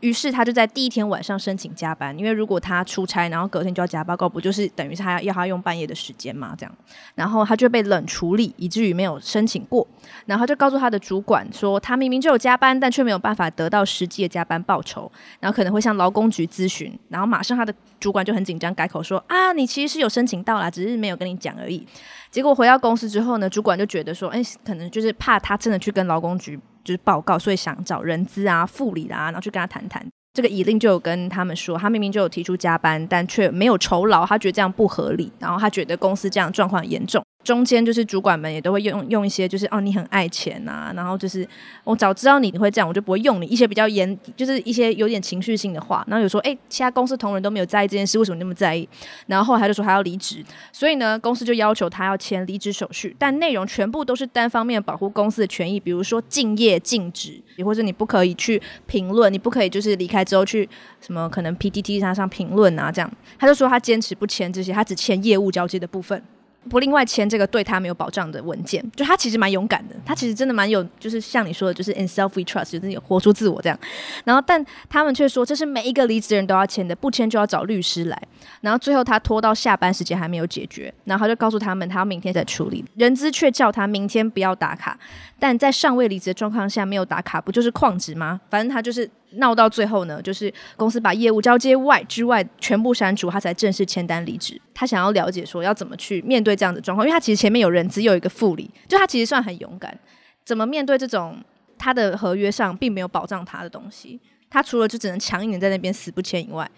[0.02, 6.54] 于是他就在第一天晚上申请加班，因为如果他出差，然后隔天就要加报告，不就是等于是他要他用半夜的时间嘛？
[6.58, 6.76] 这样，
[7.16, 9.88] 然后他就被冷处理，以至于没有申请过。
[10.26, 15.10] 然后就告诉他的主管说，他明明就有加班，但却没有办法得到实际的加班报酬，
[15.40, 16.98] 然后可能会向劳工局咨询。
[17.10, 21.86] 然后马上他的主管就很紧张，改口说啊，你其实是有申请到啦，只是没有跟你讲而已。
[22.30, 26.60] 结果回到公司之后呢，主管就觉得说，哎，可能就是怕他真的去跟劳工局。
[26.84, 30.06] 就是报告，所以想找人资啊、副理啊，然后去跟他谈谈。
[30.34, 37.22] 这个以令就有跟他们说，他明明就有提出加班，但却没有酬劳，他觉得这样不合理，然后他觉得公司这样状况严重。
[37.44, 41.48] 中间就是主管们也都会用用一些，就是哦，你很爱钱啊，然后就是
[41.84, 43.46] 我早知道你你会这样，我就不会用你。
[43.48, 46.06] 一些比较严，就是一些有点情绪性的话。
[46.08, 48.88] 然后有说，哎，其他公司同仁都没有在意这件事，为什么你那么在意？
[49.28, 60.70] 然后后来他就说他要离职，所以呢，公司就要求他要签离职手续，但内容全部都是单方面保护公司的权益，比如说敬业禁止，也或者你不可以去评论，你不可以就是离开之后去
[61.02, 63.12] 什么可能 PTT 上上评论啊这样。
[63.40, 66.24] 他就说他坚持不签这些，他只签业务交接的部分。
[66.70, 73.78] 不另外签这个对他没有保障的文件，就他其实蛮勇敢的，他其实真的蛮有，就是像你说的，就是 in self we trust，就是有活出自我这样。
[74.24, 78.22] 然后，但他们却说这是每一个离职人都要签的，不签就要找律师来。
[78.62, 82.86] 然后最后他拖到下班时间还没有解决，然后他就告诉他们他要明天再处理。
[82.96, 84.98] 人资却叫他明天不要打卡，
[85.42, 88.40] 但在尚未离职的状况下没有打卡，不就是旷职吗？
[88.50, 89.10] 反正他就是。
[89.36, 94.60] 闹到最后呢，就是公司把业务交接外之外全部删除，他才正式签单离职。
[94.74, 99.98] 他想要了解说要怎么去面对这样的状况，因为他其实前面有人只有一个副理，就他其实算很勇敢。
[100.44, 101.42] 怎么面对这种
[101.78, 104.20] 他的合约上并没有保障他的东西？
[104.50, 106.70] 他除了就只能强硬的在那边死不签以外，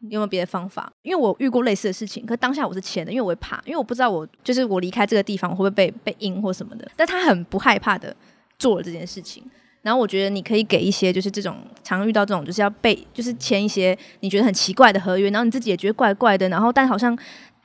[0.00, 0.92] 有没有别的方法？
[1.02, 6.88] 因为我遇过类似的事情，可当下我是签的，因为我会怕，因为我不知道我就是我离开这个地方我会不会被被阴或什么的。
[6.96, 8.14] 但他很不害怕的
[8.58, 9.42] 做了这件事情。
[9.82, 17.16] 然后我觉得你可以给一些，就是这种常遇到这种，就是要被，就是签一些你觉得很奇怪的合约，然后你自己也觉得怪怪的，然后但好像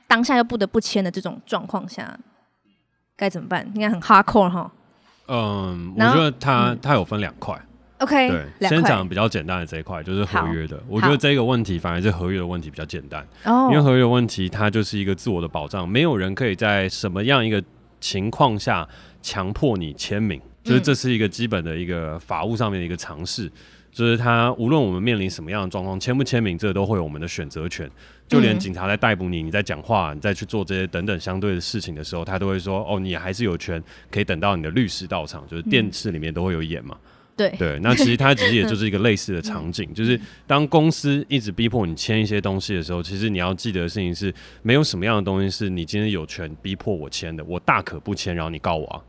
[0.06, 2.18] 当下又不得不签的这种状况下，
[3.16, 3.68] 该怎么办？
[3.74, 4.72] 应该很 hardcore 哈。
[5.26, 7.60] 嗯，我觉得他、嗯、它有分两块。
[8.04, 10.78] OK，对，先讲比较简单的这一块，就是合约的。
[10.86, 17.62] 我觉得这个问题反而是合约的问题比较简单，因为合约的问题它就是一个自我的保障，没有人可以在什么样一个
[18.00, 18.86] 情况下
[19.22, 20.40] 强迫你签名。
[20.62, 23.52] 就是这是一个基本的一个法务上面的一个尝试，
[23.92, 27.86] 就是他无论我们面临什么样的状况，签不签名，这都会有我们的选择权。
[28.26, 36.96] 就连警察在逮捕你，你在讲话，你再去做这些等等相对的事情的时候，他都会说：“哦，你还是有权可以等到你的律师到场。”就是电视里面都会有演嘛。
[37.36, 49.02] 对对，那其实它其实也就是一个 类似的场景，就是当公司一直逼迫你签一些东西的时候，其实你要记得的事情是，没有什么样的东西是你今天有权逼迫我签的，我大可不签，然后你告我啊。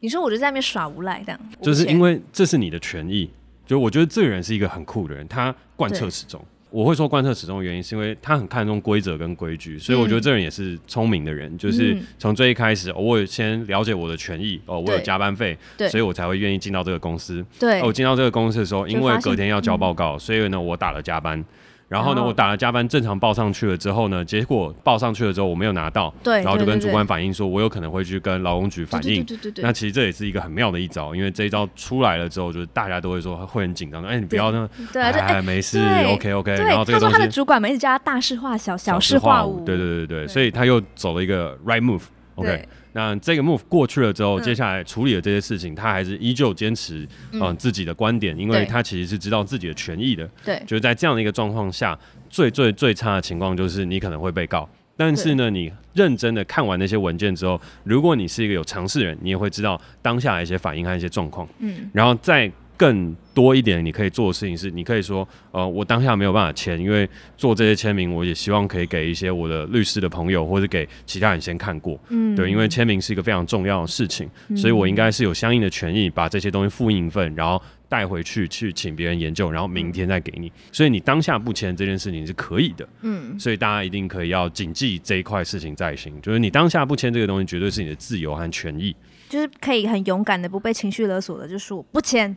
[0.00, 3.30] 你说我就在那边耍无赖这样，就是因为这是你的权益。
[3.66, 6.42] 就我觉得这个人是一个很酷的人，他贯彻始终。
[6.70, 11.52] 我会说贯彻始终的原因，是因为他很看重规则跟规矩，所以我觉得这人也是聪明的人。
[11.52, 15.56] 嗯、就是从最一开始，我先了解我的权益，哦，我有加班费，
[15.90, 17.44] 所以我才会愿意进到这个公司。
[17.58, 21.44] 对，我进到这个公司的时候，因为隔天要交报告，所以呢，我打了加班。
[21.88, 29.24] 然后呢，我打了加班，正常报上去了之后呢，结果报上去了之后我没有拿到，对，然后就跟主管反映说，我有可能会去跟劳工局反映。
[29.24, 29.64] 对对对对。
[29.64, 35.78] 那其实这也是一个很妙的一招，因为这一招出来了之后，就是大家都会说会很紧张，哎，你不要那，对，哎，没事
[36.12, 36.52] ，OK OK。
[36.56, 39.64] 然后这个东西，他说他的主管们一直叫他大事化小，小事化无。
[39.64, 42.68] 对对对对，所以他又走了一个 right move，OK。
[42.98, 50.28] 那这个 move 过去了之后，接下来处理了这些事情，他还是依旧坚持嗯自己的观点，因为他其实是知道自己的权益的。
[50.44, 51.96] 对，就是在这样的一个状况下。
[52.30, 61.48] 最最最差的情况就是你可能会被告，但是呢，你认真的看完那些文件之后，如果你是一个有尝试人，你也会知道当下的一些反应和一些状况。
[61.60, 72.00] 嗯，然后再更多一点，你可以做的事情是，你可以说，呃，我当下没有办法签，因为做这些签名，我也希望可以给一些我的律师的朋友，或者给其他人先看过。
[72.08, 77.60] 嗯，对，因为签名是一个非常重要的事情，所以我应该是有相应的权益把这些东西复印一份，然后。
[77.90, 80.52] 带回去去请别人研究，然后明天再给你。
[80.70, 82.86] 所以你当下不签这件事情是可以的。
[83.00, 88.94] 嗯，所以大家一定可以要谨记这一块事情在心，就是你当下不签这个东西，绝对是你的自由和权益。
[89.30, 92.36] 就是可以很勇敢的，不被情绪勒索的，就说不签。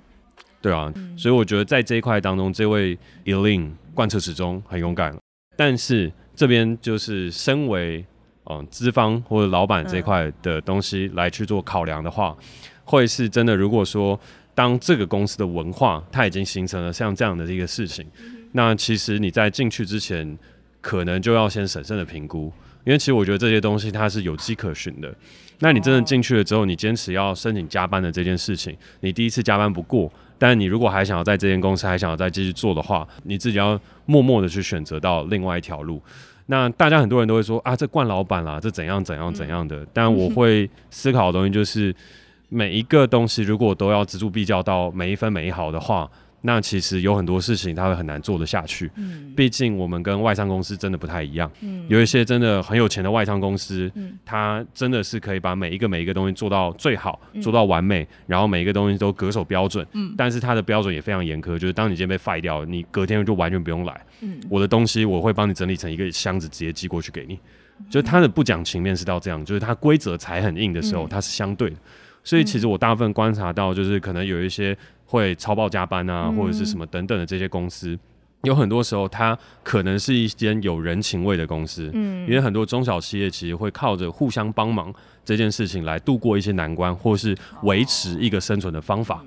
[0.62, 5.16] 对啊，嗯、所以我觉得在这一块当中，这位 Eileen 贯彻始终很勇敢。
[5.58, 8.06] 但是这边就是身为
[8.46, 12.46] 嗯资方或者老板这块的东西来去做考量的话，嗯、
[12.86, 13.56] 会是真的。
[13.56, 14.20] 如果说
[14.54, 18.06] 当这个公司的文化它已经形成了像这样的一个事情，
[18.52, 20.38] 那其实你在进去之前，
[20.82, 22.52] 可能就要先审慎的评估，
[22.84, 25.14] 因为其实我觉得这些东西它是有迹可循的。
[25.60, 36.02] 那你真的进去了之后，你坚持要申请加班的这件事情，你第一次加班不过，但你如果还想要在这间公司还想要再继续做的话，你自己要默默的去选择到另外一条路。
[36.48, 39.86] 那大家很多人都会说啊，这惯老板啦，这怎样怎样怎样的。
[39.94, 41.96] 但我 会思考的东西就是。
[42.54, 48.90] 每一个东西如果都要锱铢必较到每一分每一毫的话，那其实有很多事情他会很难做得下去。
[48.96, 51.50] 嗯，毕竟我们跟外商公司真的不太一样。
[51.62, 59.86] 嗯，有一些真的很有钱的外商公司，嗯，它真的是可以把每一个每一个东西做到最好，做到完美，然后每一个东西都恪守标准。
[59.94, 64.06] 嗯，但是它的标准也非常严苛，就是当你今天被 fire 掉，你隔天就完全不用来。
[64.22, 67.40] 嗯，我的东西我会帮你整理成一个箱子，直接寄过去给你。
[67.90, 71.76] 就是它的不讲情面是到这样，就是它规则才很硬的时候，它是相对的。
[72.24, 74.78] 所以其实我大部分观察到，就是可能有一些
[75.12, 78.00] 会超报加班啊，或者是什么等等的这些公司，
[78.44, 84.94] 有很多时候它可能是一间有人情味的公司，嗯，因为很多中小企业其实会靠着互相帮忙
[85.26, 89.22] 这件事情来度过一些难关，或是维持一个生存的方法。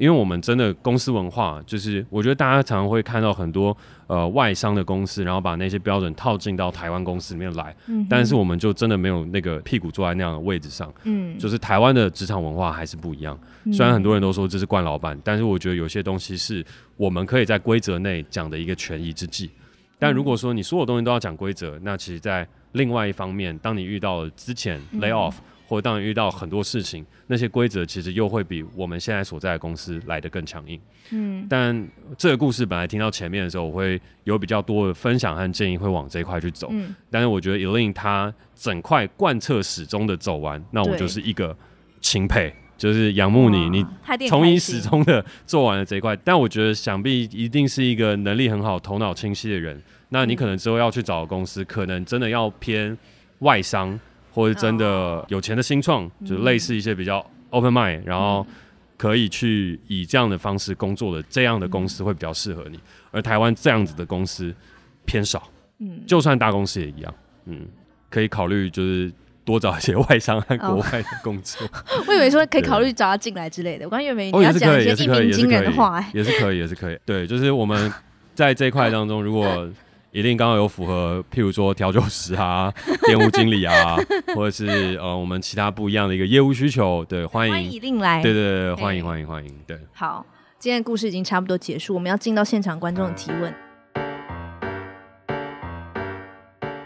[0.00, 13.38] 因为我们真的公司文化，就是我觉得大家常常会看到很多呃外商的公司，然后把那些标准套进到台湾公司里面来，嗯、但是我们就真的没有那个屁股坐在那样的位置上，嗯，就是台湾的职场文化还是不一样。
[13.64, 16.64] 嗯、虽然很多人都说这是惯老板，但是我觉得有些东西是
[16.96, 19.50] 我们可以在规则内讲的一个权宜之计。
[19.98, 25.34] 但如果说你所有东西都要讲规则，那其实在另外一方面，当你遇到了资遣 lay off。
[25.70, 30.80] 或者当你遇到很多事情，那些规则其实又会比我们现在所在的公司来的更强硬。
[31.12, 36.70] 嗯，但这个故事本来听到前面的时候，我会有比较多的分享和建议，会往这一块去走。
[36.72, 41.56] 嗯，但是我觉得 Eileen 他整块贯彻始终的走完，那我就是一个
[42.00, 43.86] 钦佩，就是仰慕你，你
[44.28, 46.16] 从一始终的做完了这一块。
[46.24, 49.80] 但我觉得想必一定是一个能力很好、头脑清晰的人。
[50.08, 52.98] 那你可能之后要去找的公司，可能真的要偏
[53.38, 53.96] 外商。
[54.32, 58.46] 或者真的有钱的新创，就是类似一些比较 open mind，然后
[58.96, 62.78] 可以去以这样的方式工作的这样的公司会比较适合你，
[63.10, 64.54] 而台湾这样子的公司
[65.04, 67.14] 偏少，嗯，就算大公司也一样，
[67.46, 67.66] 嗯，
[68.08, 69.10] 可以考虑就是
[69.44, 71.66] 多找一些外商和国外的工作。
[71.66, 77.92] 哦、 我以为说可以考虑找他进来之类的，我刚以为你要讲一些一鸣惊人的话，也是可以，也是可以，对，就是我们
[78.34, 79.68] 在这一块当中，如果
[80.12, 82.72] 一定刚好有符合，譬如说调酒师啊、
[83.06, 83.96] 店务经理啊，
[84.34, 89.78] 或者是呃我们其他不一样的一个业务需求，对，欢迎，欢迎一定来，对对对，欢迎欢迎欢迎，对。
[89.92, 90.26] 好，
[90.58, 93.54] 今天的故事已经差不多结束，我们要进到现场观众的提问。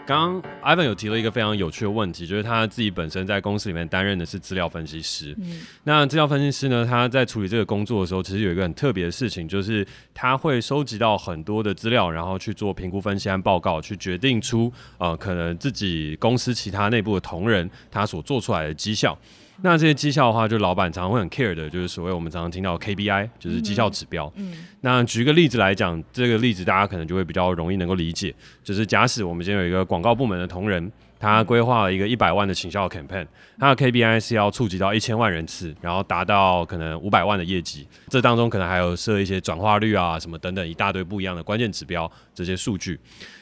[0.05, 5.35] 刚刚 Ivan 有提了一个非常有趣的问题，就是他自己本身在公司里面担任的是资料分析师。
[5.39, 19.17] 嗯，那资料分析师呢，他在处理这个工作的时候，其实有一个很特别的事情，就是他会收集到很多的资料，然后去做评估分析和报告，去决定出呃可能自己公司其他内部的同仁他所做出来的绩效。
[19.61, 24.31] 那这些绩效的话，就老板常常会很 care 的，就是所谓我们常常听到 KPI，就是绩效指标。
[24.35, 28.33] 嗯，那举个例子来讲，这个例子大家可能就会比较容易能够理解，
[28.63, 30.91] 就是假使我们今天有一个广告部门的同仁，
[31.25, 33.25] 他规划了一个一百万的行销 campaign，
[33.59, 42.99] 他的 KPI 是要触及到一千万人次，然后达到可能五百万的业绩，这当中可能还有设一些转化率啊什么等等一大堆不一样的关键指标这些数据。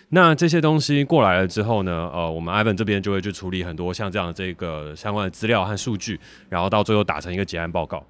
[0.10, 6.20] 那这些东西过来了之后呢，呃，我们 Ivan 这边就会去处理很多像这样的这个相关的资料和数据，
[6.50, 8.06] 然后到最后打成一个结案报告。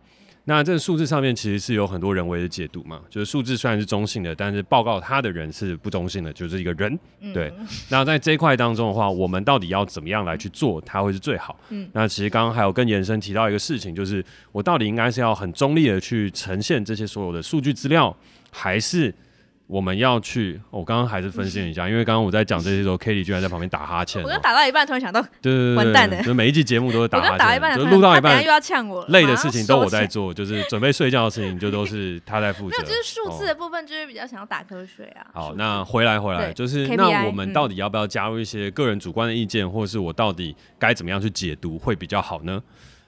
[0.46, 7.00] 那这个数字上面其实是有很多人为的解读嘛，就是数字虽然是中性的，但是报告它的人是不中性的，就是一个人。
[7.34, 7.52] 对。
[7.58, 11.58] 嗯、那在这一块当中的话，我们到底要怎么样来去做，它会是最好。
[11.70, 11.89] 嗯。
[11.94, 18.16] 那其实刚刚还有更延伸提到一个事情，就是我到底应该是要很中立的去呈现这些所有的数据资料，
[18.52, 19.14] 还是？
[19.74, 24.21] 我们要去，我刚刚还是分析一下，因为刚刚我在讲这些时候，Katie 居然在旁边打哈欠。
[24.21, 27.38] 我刚打到一半，突然想到，对对对，完蛋了，就每一集节目都是打哈欠。
[27.39, 29.03] 打一半，就录到一半又要呛我。
[29.07, 32.78] 累的事情都我在做，就是准备睡觉的事情就都是他在负责。
[32.78, 35.26] 没有，就是数字的部分，就是比较想要打瞌睡啊。
[35.34, 42.61] 好，那回来回来，就是那我们到底要不要加入一些个人主观的意见，或者是我到底该怎么样去解读会比较好呢？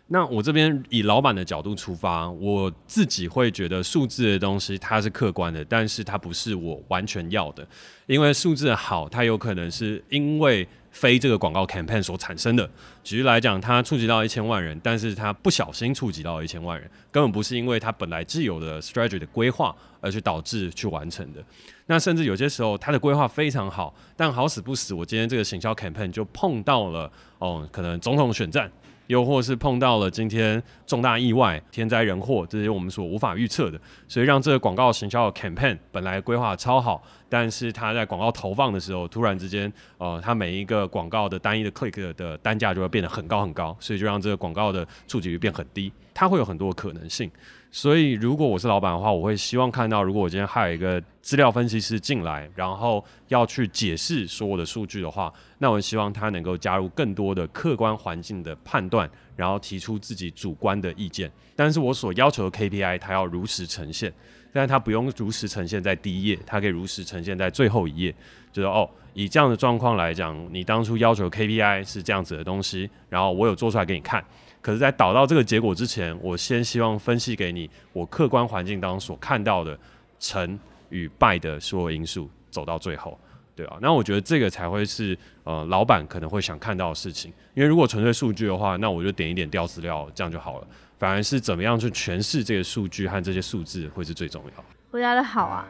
[0.07, 7.67] 那我这边以老板的角度出发，我自己会觉得数字的东西它是客观的，但是它不是我完全要的，
[8.05, 12.69] 因为数字好，它有可能是因为非这个广告 campaign 所产生的。
[13.03, 21.43] 举例来讲，它触及到一千万人，但是它不小心触及到一千万人，根本不是因为它本来既有的 strategy 的规划而去导致去完成的。
[21.87, 28.71] 那甚至有些时候，它的规划非常好，但好死不死，我今天这个行销 campaign 就碰到了哦，可能总统选战。
[29.07, 47.29] 又或是碰到了今天重大意外、天灾人祸，这些我们所无法预测的，所以让这个广告行销的 campaign 本来规划超好，但是它在广告投放的时候，突然之间，呃，它每一个广告的单一的 click 的单价就会变得很高很高，所以就让这个广告的触及率变很低，它会有很多可能性。
[47.77, 61.29] 所以，如果我是老板的话，我会希望看到，如果我今天还有一个资料分析师进来，然后要去解释所有的数据的话，那我希望他能够加入更多的客观环境的判断，然后提出自己主观的意见。
[61.53, 64.13] 但是我所要求的 KPI，他要如实呈现，
[64.53, 68.15] 但是它不用如实呈现在第一页，他可以如实呈现在最后一页。
[68.53, 74.23] 就是哦，以这样的状况来讲，你当初要求 KPI 是这样子的东西，然后我有做出来给你看。
[74.65, 79.77] 可是，在导到这个结果之前，我先希望分析给你我客观环境当中所看到的
[80.19, 80.57] 成
[80.89, 83.15] 与败的所有因素，走到最后，
[83.55, 87.31] 对啊，那我觉得这个才会是呃老板可能会想看到的事情。
[87.53, 90.67] 因为如果纯粹数据的话，那我就点一点调资料，这样就好了。
[90.97, 94.65] 反而是怎么样去诠释这个数据和这些数字，会是最重要。
[94.89, 95.67] 回答的好啊。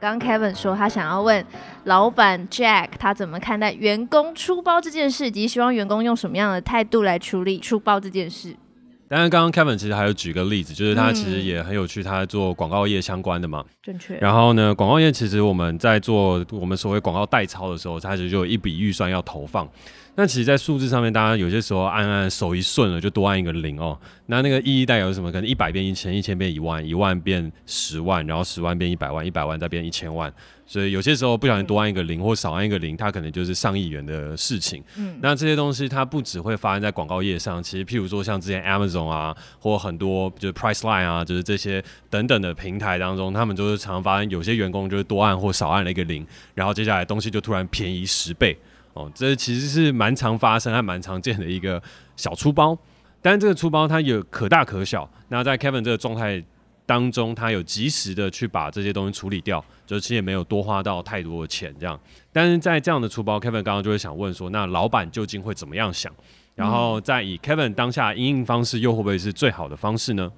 [0.00, 1.44] 刚 Kevin 说他想要问
[1.84, 8.56] 老板 Jack 他怎么看待员工出包这件事，以及希望员工用什么样的态度来处理出包这件事。
[9.10, 13.64] 当然，刚刚 Kevin 其实还有举个例子，就是他其实也很有趣，他做广告业相关的嘛。
[13.82, 14.16] 正确。
[14.18, 19.68] 然后呢，广告业其实我们在做我们所谓广告代操的时候，他其实就有一笔预算要投放。
[20.20, 23.98] 那其实，在数字上面，大家有些时候按按手一顺了，就多按一个零哦。
[24.26, 25.32] 那那个意义代表什么？
[25.32, 30.30] 可能一百变一千，一千变一万，一万变十万，然后十万变一百万，一百万再变一千万。
[30.66, 34.84] 所以有些时候不小心多按一个零，或少按一个零，它可能就是上亿元的事情。
[34.98, 35.18] 嗯。
[35.22, 48.54] 那这些东西它不只会发生在广告业上，其实譬如说像之前 Amazon 啊，或很多就是 Priceline 啊，就是这些等等的平台当中，他们就是常发生有些员工就是多按或少按了一个零，然后接下来东西就突然便宜十倍。
[48.92, 51.82] 哦，这其实是蛮常发生还蛮常见的一个
[52.16, 52.76] 小粗包，
[53.22, 55.08] 但是这个粗包它有可大可小。
[55.28, 56.42] 那在 Kevin 这个状态
[56.86, 61.98] 当中，他有及时的去把这些东西处理掉，就其实也没有多花到太多的钱这样。
[62.32, 66.12] 但是在这样的粗包，Kevin 刚刚就会想问说，那老板究竟会怎么样想？
[66.56, 70.30] 然后再以 Kevin 当下应应方式，又会不会是最好的方式呢？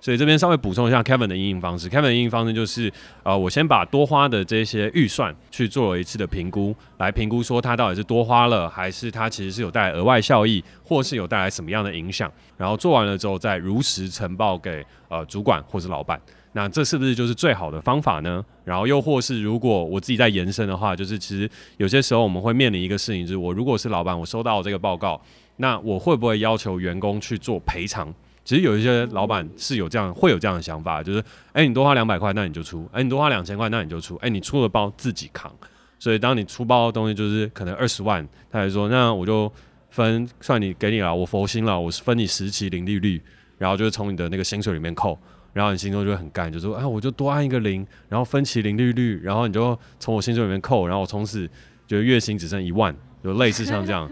[0.00, 1.88] 所以这边稍微补充一下 Kevin 的因应方式。
[1.88, 2.90] Kevin 的因应方式就是，
[3.22, 12.32] 呃，我先把多花的这些预算去做一次的评估，来评估说它到底是多花了，还是它其实是有带来额外效益，或是有带来什么样的影响。
[12.56, 16.18] 然后做完了之后，再如实呈报给呃主管或是老板。
[16.52, 18.44] 那这是不是就是最好的方法呢？
[18.64, 25.20] 然后又或是如果我自己在延伸的话，就是其实有些时候我们会面临一个事情，就是我如果是老板，我收到这个报告，
[25.58, 28.12] 那我会不会要求员工去做赔偿？
[28.44, 31.22] 其实有一些老板是有这样，会有这样的想法，就是，
[31.52, 35.54] 哎，你多花两百块，那你就出；哎，你多花两千块，那你就出；哎，你出了包自己扛。
[35.98, 39.52] 所以当你出包的东西就是可能二十万，他还说，那我就
[39.90, 43.22] 分算你给你了，我佛心了，我是分你十期零利率，
[43.58, 45.18] 然后就是从你的那个薪水里面扣，
[45.52, 51.48] 然后你心中就会很干，就说，哎，我就多按一个零，然后分期零利率，然后你就从我薪水里面扣，然后我从此
[51.86, 52.96] 就月薪只剩一万。
[53.22, 54.10] 有类似像这样，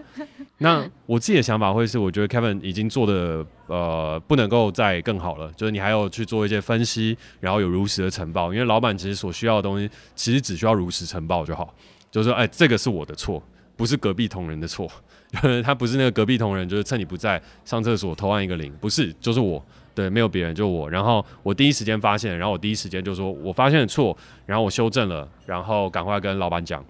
[0.59, 11.73] 那我自己的想法会是，我觉得 Kevin 已经做的呃不能够再更好了，就是你还要去做一些分析，然后有如实的呈报，因为老板其实所需要的东西，其实只需要如实呈报就好，
[12.11, 13.43] 就是说，哎，这个是我的错，
[13.77, 14.91] 不是隔壁同仁的错，
[15.65, 26.85] 他不是那个隔壁同仁，就是趁你不在上厕所偷按一个零，不是，就是我，对，没有别人，就我，然后我第一时间发现，然后我第一时间就说我发现了错，然后我修正了，然后赶快跟老板讲。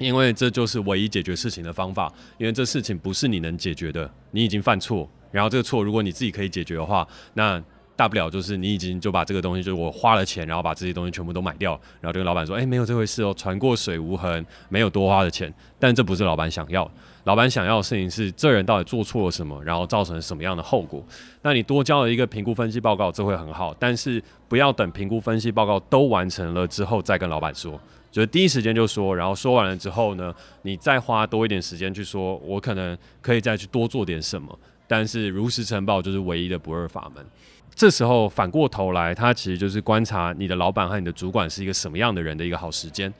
[0.00, 7.62] 因为这就是唯一解决事情的方法，因为这事情不是你能解决的，你已经犯错，然后这个错如果你自己可以解决的话，那
[8.00, 16.90] 大不了就是你已经就把这个东西，就是我花了钱，然后把这些东西全部都买掉，然后就跟老板说，哎，没有这回事哦，船过水无痕，没有多花的钱，但这不是老板想要，
[17.24, 21.04] 老板想要的事情是这人到底做错了什么，然后造成什么样的后果。
[21.42, 27.78] 那你多交了一个评估分析报告，这会很好，但是不要等评估分析报告都完成了之后再跟老板说。
[28.10, 34.58] 就是第一时间就说，然后说完了之后呢，你再花多一点时间去说，我可能可以再去多做点什么。
[34.88, 37.24] 但是如实呈报就是唯一的不二法门。
[37.74, 43.12] 这时候反过头来，他其实就是观察你的老板和你的主管是一个什么样的人的一个好时间。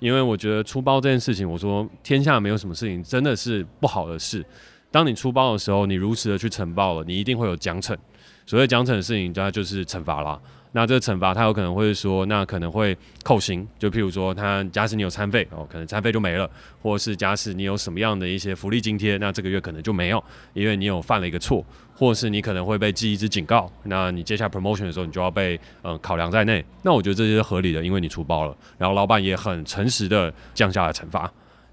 [0.00, 4.44] 因为我觉得出包这件事情，我说天下没有什么事情真的是不好的事。
[4.90, 7.96] 当你出包的时候，你如实的去呈报了，你一定会有奖惩。
[8.46, 10.40] 所谓奖惩的事情，它就是惩罚了。
[10.72, 16.48] 那这个惩罚，他有可能会说，那可能会扣薪，就譬如说，他假使你有餐费哦，可能餐费就没了，
[16.82, 21.64] 或者是假使你有什么样的一些福利津贴，那这个月可能就没有，因为你有犯了一个错，
[21.94, 26.64] 或者是你可能会被记一支警告，那你接下 promotion 的时候，你就要被嗯、考量在内。
[26.82, 31.30] 那我觉得这些是合理的，因为你出包了，然后老板也很诚实的降下了惩罚。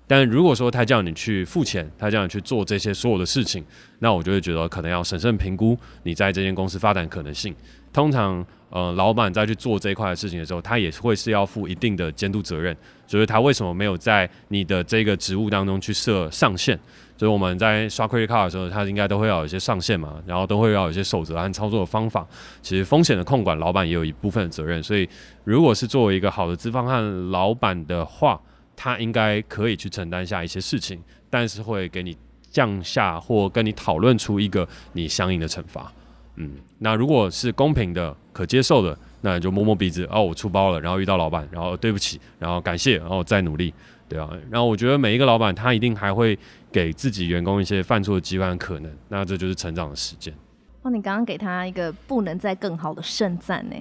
[0.07, 3.65] 但如果说他叫你去付钱，他叫你去做这些所有的事情，
[3.99, 7.55] 那我就会觉得可能要审慎评估你在这间公司发展可能性。
[7.91, 12.75] 通常，呃，老板在去做这一块的事情的时候，他也会是要负一定的监督责任。
[13.07, 16.77] 就是他为什么没有在你的这个职务当中去设上限？
[17.15, 22.27] 就是我们在刷 credit card 的时候，他应该都会要有一些上限嘛，然后都会要有一些守则和操作的方法。
[22.61, 24.81] 其实风险的控管，老板也有一部分的责任。
[24.83, 25.07] 所以，
[25.43, 28.41] 如果是作为一个好的资方和老板的话，
[28.75, 32.17] 他应该可以去承担下一些事情，但是会给你
[32.49, 35.89] 降下或跟你讨论出一个你相应的惩罚。
[36.35, 43.73] 嗯，那如果是公平的、可接受的，那你就摸摸鼻子哦，我出包了，然后遇到老板，然后对不起，然后感谢，然后再努力，
[44.09, 44.29] 对啊。
[44.49, 46.37] 然后我觉得每一个老板他一定还会
[46.71, 50.33] 给自己员工一些犯错的机会和可能，那这就是成长的时间。
[50.81, 53.75] 哦，你刚刚给他一个不能再更好的盛赞呢？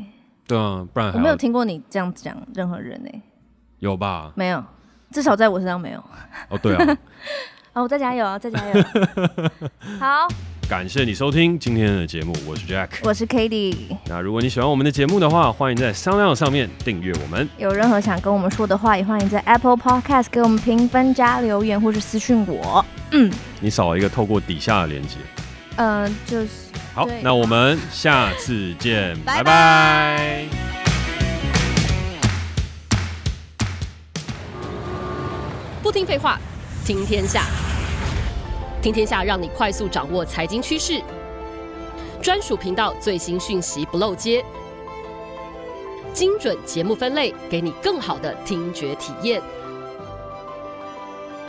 [0.47, 3.11] 对啊，不然我没有听过你这样讲任何人呢。
[3.81, 4.33] 有吧？
[4.37, 4.65] 没有。
[5.11, 6.03] 至少在我身上没有。
[6.49, 6.99] 哦，对啊。
[7.75, 8.83] 哦，我再加油啊，再加油。
[9.99, 10.29] 好，
[10.67, 13.97] 感谢你收听今天的节目，我是 Jack，我是 k a t i e。
[14.07, 17.47] 那如果你喜欢我们的节目的话，欢迎在 SoundOn 上面订阅我们。
[17.59, 22.83] 有任何想跟我们说的话，也欢迎在 Apple Podcast 给我们评分加留言，或是私讯我。
[23.11, 25.17] 嗯，你少了一个透过底下的连接。
[25.77, 26.49] 嗯、呃，就是。
[26.95, 30.45] 好，那我们下次见，拜拜。
[35.83, 36.41] 不听废话，
[36.87, 37.45] 听天下。
[38.85, 41.01] 听天下让你快速掌握财经趋势，
[42.21, 44.45] 专属频道最新讯息不漏接，
[46.13, 49.41] 精准节目分类，给你更好的听觉体验。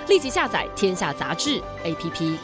[0.08, 2.38] 立即下载《天下杂志》APP。